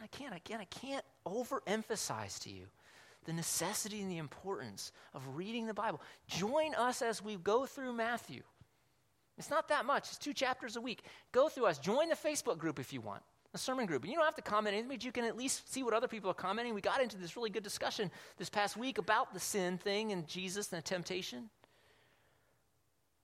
I 0.02 0.06
can't, 0.06 0.32
I 0.32 0.38
can't, 0.38 0.60
I 0.60 0.64
can't 0.64 1.04
overemphasize 1.26 2.40
to 2.40 2.50
you 2.50 2.66
the 3.26 3.32
necessity 3.32 4.00
and 4.00 4.10
the 4.10 4.18
importance 4.18 4.92
of 5.14 5.36
reading 5.36 5.66
the 5.66 5.74
Bible. 5.74 6.00
Join 6.26 6.74
us 6.74 7.02
as 7.02 7.22
we 7.22 7.36
go 7.36 7.66
through 7.66 7.92
Matthew. 7.92 8.42
It's 9.36 9.50
not 9.50 9.68
that 9.68 9.86
much, 9.86 10.08
it's 10.08 10.18
two 10.18 10.32
chapters 10.32 10.76
a 10.76 10.80
week. 10.80 11.02
Go 11.32 11.48
through 11.48 11.66
us. 11.66 11.78
Join 11.78 12.08
the 12.08 12.14
Facebook 12.14 12.58
group 12.58 12.78
if 12.78 12.92
you 12.92 13.00
want, 13.00 13.22
the 13.52 13.58
sermon 13.58 13.86
group. 13.86 14.02
And 14.02 14.10
you 14.10 14.16
don't 14.16 14.24
have 14.24 14.34
to 14.36 14.42
comment 14.42 14.74
anything, 14.74 14.88
but 14.88 15.04
you 15.04 15.12
can 15.12 15.24
at 15.24 15.36
least 15.36 15.72
see 15.72 15.82
what 15.82 15.94
other 15.94 16.08
people 16.08 16.30
are 16.30 16.34
commenting. 16.34 16.74
We 16.74 16.80
got 16.80 17.02
into 17.02 17.16
this 17.16 17.36
really 17.36 17.50
good 17.50 17.62
discussion 17.62 18.10
this 18.38 18.50
past 18.50 18.76
week 18.76 18.98
about 18.98 19.32
the 19.32 19.40
sin 19.40 19.78
thing 19.78 20.12
and 20.12 20.26
Jesus 20.26 20.72
and 20.72 20.78
the 20.78 20.82
temptation. 20.82 21.50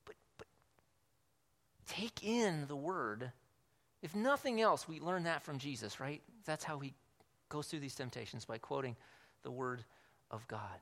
But, 0.05 0.15
but 0.39 0.47
take 1.87 2.23
in 2.23 2.67
the 2.67 2.77
word. 2.77 3.33
If 4.03 4.15
nothing 4.15 4.61
else, 4.61 4.87
we 4.87 5.01
learn 5.01 5.25
that 5.25 5.43
from 5.43 5.59
Jesus, 5.59 6.01
right? 6.01 6.23
That's 6.47 6.65
how 6.65 6.79
he 6.79 6.95
goes 7.49 7.67
through 7.67 7.81
these 7.81 7.95
temptations 7.95 8.45
by 8.45 8.59
quoting 8.59 8.97
the 9.43 9.51
word 9.51 9.85
of 10.31 10.47
God. 10.49 10.81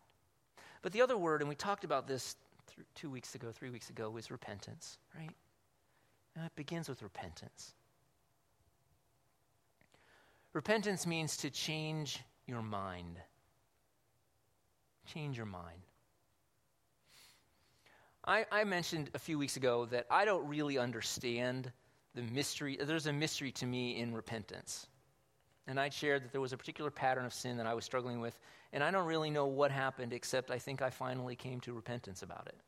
But 0.83 0.92
the 0.92 1.03
other 1.03 1.16
word, 1.16 1.40
and 1.40 1.48
we 1.48 1.55
talked 1.55 1.85
about 1.85 2.07
this 2.07 2.37
th- 2.74 2.87
two 2.94 3.11
weeks 3.11 3.35
ago, 3.35 3.50
three 3.53 3.70
weeks 3.70 3.90
ago, 3.90 4.11
was 4.11 4.31
repentance, 4.31 4.98
right? 5.18 5.35
And 6.37 6.44
it 6.44 6.55
begins 6.57 6.88
with 6.88 7.03
repentance. 7.03 7.74
Repentance 10.53 11.07
means 11.07 11.37
to 11.38 11.50
change 11.50 12.20
your 12.46 12.62
mind. 12.62 13.16
Change 15.12 15.37
your 15.37 15.46
mind. 15.46 15.81
I, 18.27 18.46
I, 18.50 18.64
mentioned 18.64 19.11
a 19.14 19.18
few 19.18 19.38
weeks 19.38 19.57
ago 19.57 19.85
that 19.87 20.07
I 20.11 20.24
don't 20.24 20.48
really 20.48 20.79
understand 20.79 21.70
the 22.14 22.22
mystery. 22.22 22.79
There's 22.81 23.07
a 23.07 23.12
mystery 23.12 23.53
to 23.53 23.66
me 23.66 23.98
in 23.98 24.14
repentance. 24.14 24.87
And 25.66 25.81
I'd 25.81 25.94
shared 25.94 26.24
that 26.24 26.33
there 26.33 26.40
was 26.40 26.53
a 26.53 26.57
particular 26.57 26.90
pattern 26.90 27.24
of 27.24 27.33
sin 27.33 27.57
that 27.57 27.66
I 27.66 27.74
was 27.74 27.85
struggling 27.85 28.20
with, 28.20 28.38
and 28.72 28.85
I 28.85 28.90
don't 28.90 29.07
really 29.07 29.31
know 29.31 29.46
what 29.46 29.70
happened, 29.70 30.12
except 30.12 30.50
I 30.50 30.59
think 30.59 30.83
I 30.83 30.90
finally 30.90 31.37
came 31.37 31.61
to 31.61 31.72
repentance 31.72 32.22
about 32.22 32.46
it. 32.48 32.61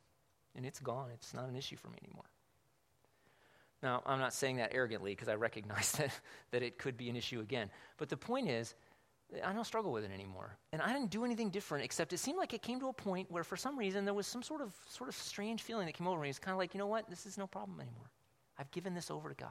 And 0.55 0.65
it's 0.65 0.81
gone, 0.81 1.11
it's 1.13 1.35
not 1.35 1.49
an 1.49 1.57
issue 1.57 1.77
for 1.77 1.89
me 1.89 1.99
anymore. 2.03 2.25
Now, 3.83 4.03
I'm 4.07 4.19
not 4.19 4.33
saying 4.33 4.57
that 4.57 4.73
arrogantly 4.73 5.13
because 5.13 5.29
I 5.29 5.35
recognize 5.35 5.93
that, 5.99 6.11
that 6.51 6.63
it 6.63 6.79
could 6.79 6.97
be 6.97 7.11
an 7.11 7.17
issue 7.17 7.41
again. 7.41 7.71
But 7.99 8.09
the 8.09 8.17
point 8.17 8.49
is, 8.49 8.75
I 9.45 9.53
don't 9.53 9.65
struggle 9.65 9.93
with 9.93 10.05
it 10.05 10.13
anymore. 10.13 10.57
And 10.73 10.81
I 10.81 10.93
didn't 10.93 11.11
do 11.11 11.25
anything 11.25 11.51
different, 11.51 11.85
except 11.85 12.13
it 12.13 12.19
seemed 12.19 12.39
like 12.39 12.55
it 12.55 12.63
came 12.63 12.81
to 12.81 12.89
a 12.89 12.93
point 12.93 13.31
where, 13.31 13.45
for 13.45 13.57
some 13.57 13.79
reason, 13.79 14.05
there 14.05 14.15
was 14.15 14.27
some 14.27 14.43
sort 14.43 14.61
of, 14.61 14.73
sort 14.89 15.09
of 15.09 15.17
strange 15.17 15.63
feeling 15.63 15.87
that 15.87 15.93
came 15.93 16.07
over 16.07 16.21
me. 16.21 16.31
It's 16.31 16.39
kind 16.39 16.53
of 16.53 16.59
like, 16.59 16.75
you 16.75 16.79
know 16.79 16.87
what? 16.87 17.11
This 17.11 17.27
is 17.27 17.37
no 17.37 17.47
problem 17.47 17.81
anymore. 17.81 18.11
I've 18.59 18.71
given 18.71 18.95
this 18.95 19.11
over 19.11 19.29
to 19.29 19.35
God. 19.35 19.51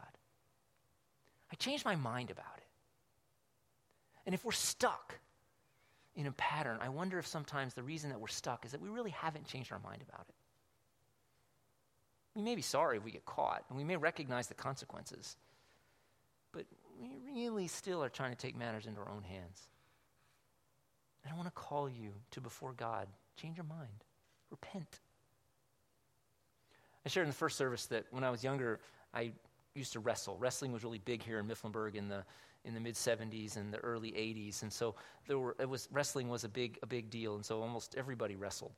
I 1.51 1.55
changed 1.55 1.85
my 1.85 1.95
mind 1.95 2.31
about 2.31 2.57
it. 2.57 2.64
And 4.25 4.33
if 4.33 4.43
we're 4.43 4.51
stuck 4.51 5.19
in 6.15 6.27
a 6.27 6.31
pattern, 6.31 6.79
I 6.81 6.89
wonder 6.89 7.19
if 7.19 7.27
sometimes 7.27 7.73
the 7.73 7.83
reason 7.83 8.09
that 8.09 8.19
we're 8.19 8.27
stuck 8.27 8.65
is 8.65 8.71
that 8.71 8.81
we 8.81 8.89
really 8.89 9.11
haven't 9.11 9.47
changed 9.47 9.71
our 9.71 9.79
mind 9.79 10.01
about 10.07 10.25
it. 10.27 10.35
We 12.35 12.41
may 12.41 12.55
be 12.55 12.61
sorry 12.61 12.97
if 12.97 13.03
we 13.03 13.11
get 13.11 13.25
caught, 13.25 13.63
and 13.69 13.77
we 13.77 13.83
may 13.83 13.95
recognize 13.95 14.47
the 14.47 14.55
consequences, 14.55 15.37
but 16.51 16.65
we 16.99 17.09
really 17.33 17.67
still 17.67 18.03
are 18.03 18.09
trying 18.09 18.31
to 18.31 18.37
take 18.37 18.57
matters 18.57 18.87
into 18.87 18.99
our 18.99 19.09
own 19.09 19.23
hands. 19.23 19.67
And 21.23 21.33
I 21.33 21.37
want 21.37 21.47
to 21.47 21.53
call 21.53 21.89
you 21.89 22.11
to 22.31 22.41
before 22.41 22.73
God 22.73 23.07
change 23.37 23.57
your 23.57 23.65
mind, 23.65 24.03
repent. 24.51 24.99
I 27.05 27.09
shared 27.09 27.25
in 27.25 27.29
the 27.29 27.35
first 27.35 27.57
service 27.57 27.85
that 27.87 28.05
when 28.11 28.23
I 28.23 28.29
was 28.29 28.43
younger, 28.43 28.79
I 29.13 29.31
used 29.75 29.93
to 29.93 29.99
wrestle. 29.99 30.37
Wrestling 30.37 30.71
was 30.71 30.83
really 30.83 30.99
big 30.99 31.23
here 31.23 31.39
in 31.39 31.47
Mifflinburg 31.47 31.95
in 31.95 32.07
the 32.09 32.23
in 32.65 32.73
the 32.73 32.79
mid 32.79 32.95
70s 32.95 33.55
and 33.57 33.71
the 33.73 33.77
early 33.77 34.11
80s 34.11 34.63
and 34.63 34.73
so 34.73 34.95
there 35.27 35.37
were 35.37 35.55
it 35.59 35.69
was 35.69 35.87
wrestling 35.91 36.29
was 36.29 36.43
a 36.43 36.49
big 36.49 36.79
a 36.83 36.87
big 36.87 37.09
deal. 37.09 37.35
And 37.35 37.45
so 37.45 37.61
almost 37.61 37.95
everybody 37.95 38.35
wrestled. 38.35 38.71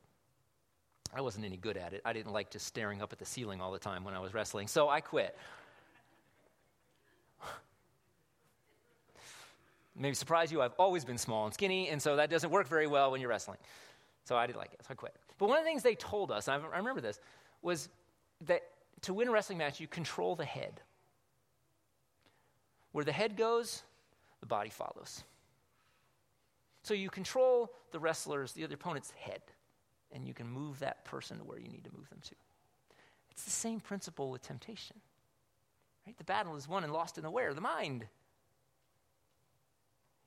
I 1.14 1.22
wasn't 1.22 1.46
any 1.46 1.56
good 1.58 1.78
at 1.78 1.94
it. 1.94 2.02
I 2.04 2.12
didn't 2.14 2.34
like 2.34 2.50
just 2.52 2.66
staring 2.68 3.02
up 3.02 3.14
at 3.14 3.20
the 3.20 3.26
ceiling 3.26 3.62
all 3.62 3.72
the 3.72 3.80
time 3.80 4.04
when 4.04 4.14
i 4.14 4.20
was 4.20 4.34
wrestling. 4.34 4.68
So 4.68 4.90
i 4.90 5.00
quit. 5.02 5.38
Maybe 9.96 10.14
surprise 10.16 10.52
you 10.52 10.62
i've 10.62 10.74
always 10.78 11.06
been 11.06 11.18
small 11.18 11.46
and 11.46 11.54
skinny 11.54 11.90
and 11.90 12.02
so 12.02 12.18
that 12.18 12.30
doesn't 12.30 12.50
work 12.50 12.68
very 12.68 12.88
well 12.88 13.12
when 13.12 13.22
you're 13.22 13.30
wrestling. 13.30 13.58
So 14.26 14.36
i 14.36 14.46
didn't 14.46 14.60
like 14.60 14.74
it 14.74 14.82
so 14.84 14.90
i 14.92 14.94
quit. 14.96 15.16
But 15.38 15.50
one 15.50 15.58
of 15.58 15.64
the 15.64 15.70
things 15.70 15.84
they 15.84 15.96
told 15.96 16.32
us 16.32 16.48
and 16.48 16.64
i 16.74 16.78
remember 16.78 17.02
this 17.02 17.20
was 17.62 17.90
that 18.46 18.64
to 19.02 19.14
win 19.14 19.28
a 19.28 19.32
wrestling 19.32 19.58
match 19.58 19.80
you 19.80 19.88
control 19.88 20.36
the 20.36 20.46
head 20.46 20.82
where 22.98 23.06
the 23.06 23.12
head 23.12 23.38
goes, 23.38 23.84
the 24.40 24.48
body 24.48 24.72
follows. 24.72 25.24
So 26.82 26.96
you 26.96 27.12
control 27.12 27.72
the 27.92 28.00
wrestler's, 28.00 28.54
the 28.54 28.64
other 28.64 28.74
opponent's 28.74 29.12
head, 29.12 29.44
and 30.12 30.26
you 30.26 30.34
can 30.34 30.48
move 30.48 30.80
that 30.80 31.06
person 31.06 31.38
to 31.38 31.44
where 31.44 31.60
you 31.60 31.70
need 31.70 31.84
to 31.84 31.92
move 31.96 32.10
them 32.10 32.22
to. 32.24 32.36
It's 33.30 33.44
the 33.44 33.52
same 33.52 33.80
principle 33.80 34.32
with 34.32 34.42
temptation. 34.42 34.96
Right? 36.08 36.18
The 36.18 36.24
battle 36.24 36.56
is 36.56 36.68
won 36.68 36.84
and 36.84 36.92
lost 36.92 37.20
in 37.20 37.24
the 37.24 37.30
where? 37.30 37.54
The 37.54 37.62
mind. 37.62 38.08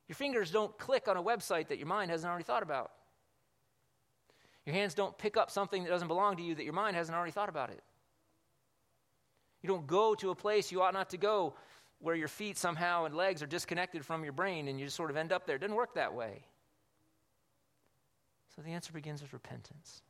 Your 0.06 0.14
fingers 0.14 0.52
don't 0.52 0.78
click 0.78 1.08
on 1.08 1.16
a 1.16 1.22
website 1.24 1.66
that 1.70 1.78
your 1.78 1.88
mind 1.88 2.12
hasn't 2.12 2.30
already 2.30 2.44
thought 2.44 2.62
about. 2.62 2.92
Your 4.64 4.76
hands 4.76 4.94
don't 4.94 5.18
pick 5.18 5.36
up 5.36 5.50
something 5.50 5.82
that 5.82 5.90
doesn't 5.90 6.06
belong 6.06 6.36
to 6.36 6.42
you 6.44 6.54
that 6.54 6.62
your 6.62 6.72
mind 6.72 6.94
hasn't 6.94 7.18
already 7.18 7.32
thought 7.32 7.48
about 7.48 7.70
it. 7.70 7.82
You 9.60 9.68
don't 9.68 9.88
go 9.88 10.14
to 10.14 10.30
a 10.30 10.36
place 10.36 10.70
you 10.70 10.82
ought 10.82 10.94
not 10.94 11.10
to 11.10 11.16
go 11.16 11.54
where 12.00 12.14
your 12.14 12.28
feet 12.28 12.56
somehow 12.56 13.04
and 13.04 13.14
legs 13.14 13.42
are 13.42 13.46
disconnected 13.46 14.04
from 14.04 14.24
your 14.24 14.32
brain 14.32 14.68
and 14.68 14.78
you 14.80 14.86
just 14.86 14.96
sort 14.96 15.10
of 15.10 15.16
end 15.16 15.32
up 15.32 15.46
there. 15.46 15.56
It 15.56 15.60
doesn't 15.60 15.76
work 15.76 15.94
that 15.94 16.14
way. 16.14 16.42
So 18.56 18.62
the 18.62 18.70
answer 18.70 18.92
begins 18.92 19.22
with 19.22 19.32
repentance. 19.32 20.02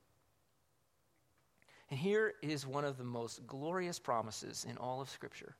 And 1.90 1.98
here 1.98 2.34
is 2.42 2.66
one 2.66 2.84
of 2.84 2.96
the 2.96 3.04
most 3.04 3.46
glorious 3.46 3.98
promises 3.98 4.64
in 4.68 4.78
all 4.78 5.00
of 5.00 5.10
Scripture. 5.10 5.56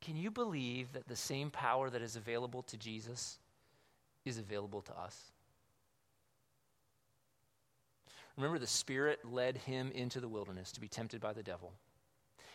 Can 0.00 0.16
you 0.16 0.30
believe 0.30 0.92
that 0.92 1.08
the 1.08 1.16
same 1.16 1.50
power 1.50 1.90
that 1.90 2.02
is 2.02 2.14
available 2.14 2.62
to 2.64 2.76
Jesus 2.76 3.38
is 4.24 4.38
available 4.38 4.82
to 4.82 4.98
us? 4.98 5.32
Remember, 8.36 8.58
the 8.58 8.66
Spirit 8.66 9.20
led 9.24 9.56
him 9.58 9.90
into 9.92 10.20
the 10.20 10.28
wilderness 10.28 10.72
to 10.72 10.80
be 10.80 10.88
tempted 10.88 11.20
by 11.20 11.32
the 11.32 11.42
devil. 11.42 11.72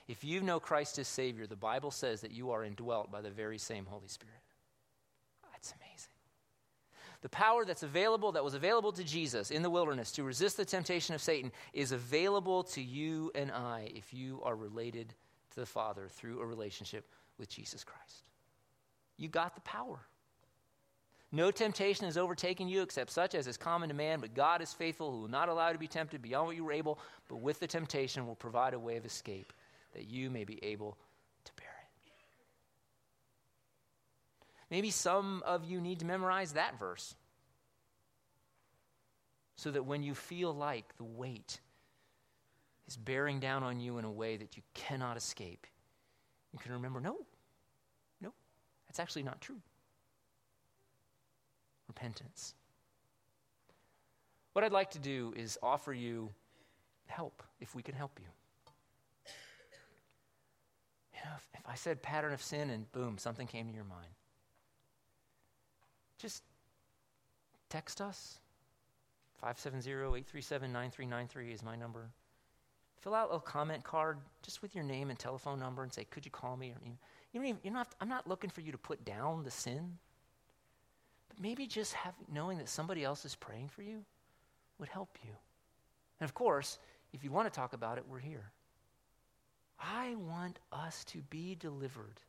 If 0.10 0.24
you 0.24 0.42
know 0.42 0.60
Christ 0.60 0.98
as 0.98 1.08
Savior, 1.08 1.46
the 1.46 1.56
Bible 1.56 1.92
says 1.92 2.22
that 2.22 2.32
you 2.32 2.50
are 2.50 2.64
indwelt 2.64 3.12
by 3.12 3.22
the 3.22 3.30
very 3.30 3.60
same 3.60 3.86
Holy 3.86 4.08
Spirit. 4.08 4.42
That's 5.52 5.72
amazing. 5.74 6.10
The 7.22 7.30
power 7.30 7.64
that's 7.64 7.84
available, 7.84 8.32
that 8.32 8.44
was 8.44 8.56
available 8.56 8.92
to 8.94 9.04
Jesus 9.04 9.52
in 9.52 9.62
the 9.62 9.70
wilderness 9.70 10.12
to 10.14 10.24
resist 10.24 10.58
the 10.58 10.66
temptation 10.66 11.14
of 11.14 11.22
Satan, 11.22 11.52
is 11.74 11.92
available 11.92 12.64
to 12.64 12.82
you 12.82 13.32
and 13.36 13.52
I 13.52 13.92
if 13.94 14.12
you 14.12 14.42
are 14.44 14.56
related 14.56 15.14
to 15.52 15.60
the 15.60 15.68
Father 15.68 16.08
through 16.10 16.40
a 16.40 16.46
relationship 16.46 17.06
with 17.38 17.48
Jesus 17.48 17.84
Christ. 17.84 18.30
You 19.16 19.28
got 19.28 19.54
the 19.54 19.62
power. 19.62 20.00
No 21.32 21.52
temptation 21.52 22.06
has 22.06 22.18
overtaken 22.18 22.68
you 22.68 22.82
except 22.82 23.12
such 23.12 23.36
as 23.36 23.46
is 23.46 23.58
common 23.58 23.90
to 23.90 23.96
man, 23.96 24.22
but 24.22 24.34
God 24.34 24.64
is 24.64 24.74
faithful, 24.74 25.12
who 25.12 25.22
will 25.22 25.28
not 25.28 25.50
allow 25.50 25.68
you 25.68 25.74
to 25.74 25.80
be 25.80 25.88
tempted 25.88 26.24
beyond 26.24 26.48
what 26.48 26.56
you 26.56 26.68
are 26.68 26.72
able, 26.72 26.98
but 27.28 27.42
with 27.42 27.60
the 27.60 27.68
temptation 27.68 28.26
will 28.26 28.34
provide 28.34 28.74
a 28.74 28.80
way 28.80 28.98
of 28.98 29.06
escape 29.06 29.54
that 29.94 30.08
you 30.08 30.30
may 30.30 30.44
be 30.44 30.64
able 30.64 30.98
to 31.46 31.52
bear 31.56 31.68
it. 31.68 31.90
Maybe 34.70 34.92
some 34.92 35.44
of 35.46 35.66
you 35.66 35.82
need 35.82 36.00
to 36.00 36.06
memorize 36.06 36.54
that 36.54 36.78
verse 36.80 37.16
so 39.56 39.72
that 39.72 39.86
when 39.86 40.04
you 40.04 40.16
feel 40.16 40.54
like 40.54 40.96
the 40.98 41.04
weight 41.04 41.60
is 42.88 42.96
bearing 42.96 43.40
down 43.40 43.64
on 43.64 43.80
you 43.80 43.98
in 43.98 44.06
a 44.06 44.12
way 44.12 44.38
that 44.38 44.56
you 44.56 44.64
cannot 44.74 45.18
escape, 45.18 45.68
you 46.54 46.60
can 46.60 46.72
remember 46.72 47.00
no, 47.00 47.18
no, 48.22 48.32
that's 48.88 49.00
actually 49.00 49.24
not 49.24 49.42
true. 49.42 49.62
Repentance. 51.88 52.54
What 54.54 54.64
I'd 54.64 54.72
like 54.72 54.92
to 54.92 55.00
do 55.00 55.34
is 55.36 55.58
offer 55.62 55.94
you 55.94 56.30
help 57.08 57.44
if 57.60 57.76
we 57.76 57.82
can 57.82 57.96
help 57.96 58.20
you. 58.22 58.28
You 61.30 61.36
if, 61.38 61.62
if 61.62 61.70
I 61.70 61.76
said 61.76 62.02
pattern 62.02 62.34
of 62.34 62.42
sin 62.42 62.70
and 62.70 62.92
boom, 62.92 63.18
something 63.18 63.48
came 63.48 63.68
to 63.68 63.74
your 63.74 63.84
mind, 63.84 64.10
just 66.18 66.44
text 67.70 68.02
us. 68.02 68.40
570 69.38 69.90
837 69.90 70.74
9393 70.74 71.54
is 71.54 71.64
my 71.64 71.76
number. 71.76 72.10
Fill 73.00 73.16
out 73.16 73.30
a 73.32 73.40
comment 73.40 73.84
card 73.86 74.18
just 74.42 74.62
with 74.62 74.76
your 74.76 74.84
name 74.84 75.10
and 75.10 75.18
telephone 75.18 75.60
number 75.60 75.84
and 75.84 75.94
say, 75.94 76.04
Could 76.04 76.26
you 76.26 76.32
call 76.32 76.58
me? 76.58 76.72
Or, 76.72 76.78
you, 76.86 76.98
you 77.32 77.40
don't 77.40 77.48
even, 77.48 77.60
you're 77.64 77.74
not, 77.74 77.88
I'm 78.02 78.10
not 78.10 78.28
looking 78.28 78.50
for 78.50 78.60
you 78.60 78.74
to 78.74 78.78
put 78.78 79.06
down 79.06 79.44
the 79.44 79.52
sin, 79.52 79.98
but 81.30 81.40
maybe 81.40 81.66
just 81.66 81.94
have, 81.94 82.14
knowing 82.30 82.58
that 82.58 82.68
somebody 82.68 83.06
else 83.06 83.24
is 83.24 83.36
praying 83.36 83.70
for 83.70 83.82
you 83.82 84.04
would 84.80 84.90
help 84.90 85.18
you. 85.24 85.32
And 86.20 86.28
of 86.28 86.34
course, 86.34 86.80
if 87.14 87.24
you 87.24 87.32
want 87.32 87.52
to 87.52 87.58
talk 87.58 87.72
about 87.72 87.98
it, 87.98 88.04
we're 88.10 88.20
here. 88.20 88.52
I 89.82 90.16
want 90.16 90.60
us 90.72 91.04
to 91.06 91.20
be 91.30 91.56
delivered 91.56 92.22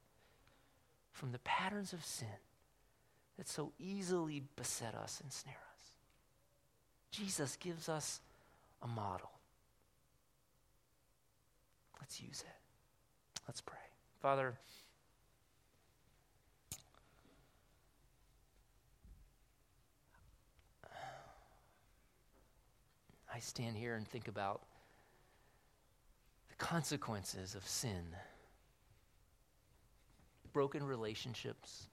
from 1.13 1.33
the 1.33 1.39
patterns 1.41 1.93
of 1.93 2.05
sin 2.05 2.29
that 3.37 3.49
so 3.49 3.73
easily 3.79 4.43
beset 4.57 4.95
us 4.95 5.21
and 5.23 5.33
snare 5.33 5.55
us. 5.75 5.83
Jesus 7.11 7.57
gives 7.57 7.89
us 7.89 8.21
a 8.83 8.87
model. 8.87 9.31
Let's 12.01 12.21
use 12.21 12.43
it. 12.43 13.43
Let's 13.49 13.61
pray. 13.61 13.79
Father, 14.21 14.55
I 23.33 23.39
stand 23.39 23.77
here 23.77 23.95
and 23.95 24.07
think 24.07 24.29
about 24.29 24.61
consequences 26.61 27.57
of 27.57 27.67
sin. 27.67 28.15
Broken 30.53 30.85
relationships, 30.85 31.89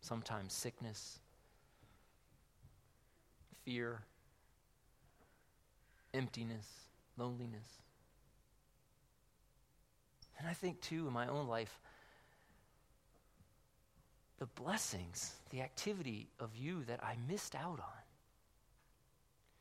sometimes 0.00 0.52
sickness, 0.52 1.20
fear. 3.64 4.02
Emptiness, 6.12 6.66
loneliness. 7.18 7.68
And 10.38 10.48
I 10.48 10.54
think, 10.54 10.80
too, 10.80 11.06
in 11.06 11.12
my 11.12 11.28
own 11.28 11.46
life, 11.46 11.78
the 14.38 14.46
blessings, 14.46 15.34
the 15.50 15.60
activity 15.60 16.30
of 16.40 16.56
you 16.56 16.84
that 16.84 17.04
I 17.04 17.16
missed 17.28 17.54
out 17.54 17.80
on 17.80 18.05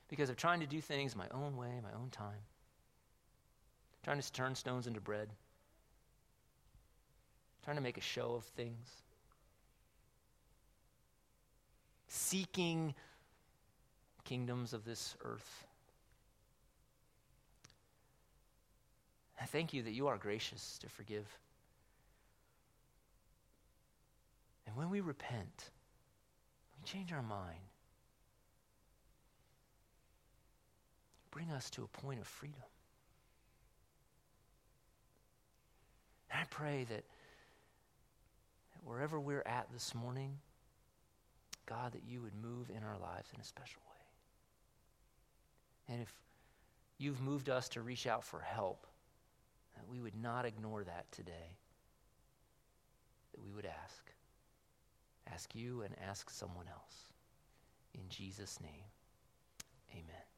because 0.07 0.29
of 0.29 0.37
trying 0.37 0.59
to 0.59 0.67
do 0.67 0.81
things 0.81 1.15
my 1.15 1.27
own 1.31 1.57
way, 1.57 1.79
my 1.83 1.99
own 1.99 2.09
time, 2.09 2.43
trying 4.03 4.19
to 4.19 4.31
turn 4.31 4.55
stones 4.55 4.87
into 4.87 5.01
bread, 5.01 5.29
trying 7.63 7.77
to 7.77 7.83
make 7.83 7.97
a 7.97 8.01
show 8.01 8.35
of 8.35 8.43
things, 8.43 8.87
seeking 12.07 12.93
kingdoms 14.23 14.73
of 14.73 14.85
this 14.85 15.15
earth. 15.23 15.65
I 19.39 19.45
thank 19.45 19.73
you 19.73 19.83
that 19.83 19.91
you 19.91 20.07
are 20.07 20.17
gracious 20.17 20.77
to 20.79 20.89
forgive. 20.89 21.27
And 24.65 24.75
when 24.75 24.89
we 24.89 25.01
repent, 25.01 25.69
we 26.79 26.85
change 26.85 27.11
our 27.11 27.21
mind. 27.21 27.59
Bring 31.35 31.51
us 31.51 31.69
to 31.71 31.83
a 31.83 31.87
point 31.87 32.21
of 32.21 32.27
freedom. 32.27 32.63
And 36.31 36.39
I 36.39 36.45
pray 36.49 36.85
that, 36.85 37.03
that 38.71 38.83
wherever 38.85 39.19
we're 39.19 39.43
at 39.45 39.67
this 39.73 39.93
morning, 39.93 40.37
God, 41.65 41.91
that 41.91 42.03
you 42.07 42.21
would 42.21 42.35
move 42.41 42.69
in 42.69 42.83
our 42.83 42.97
lives 42.97 43.27
in 43.35 43.41
a 43.41 43.43
special 43.43 43.81
way. 45.89 45.93
And 45.93 46.01
if 46.01 46.13
you've 46.99 47.19
moved 47.19 47.49
us 47.49 47.67
to 47.69 47.81
reach 47.81 48.07
out 48.07 48.23
for 48.23 48.39
help, 48.39 48.87
that 49.75 49.85
we 49.91 49.99
would 49.99 50.15
not 50.15 50.45
ignore 50.45 50.85
that 50.85 51.11
today. 51.11 51.57
That 53.33 53.43
we 53.43 53.51
would 53.51 53.65
ask. 53.65 54.09
Ask 55.33 55.53
you 55.53 55.81
and 55.81 55.93
ask 56.07 56.29
someone 56.29 56.67
else. 56.71 56.95
In 57.93 58.07
Jesus' 58.07 58.57
name, 58.61 58.85
amen. 59.91 60.34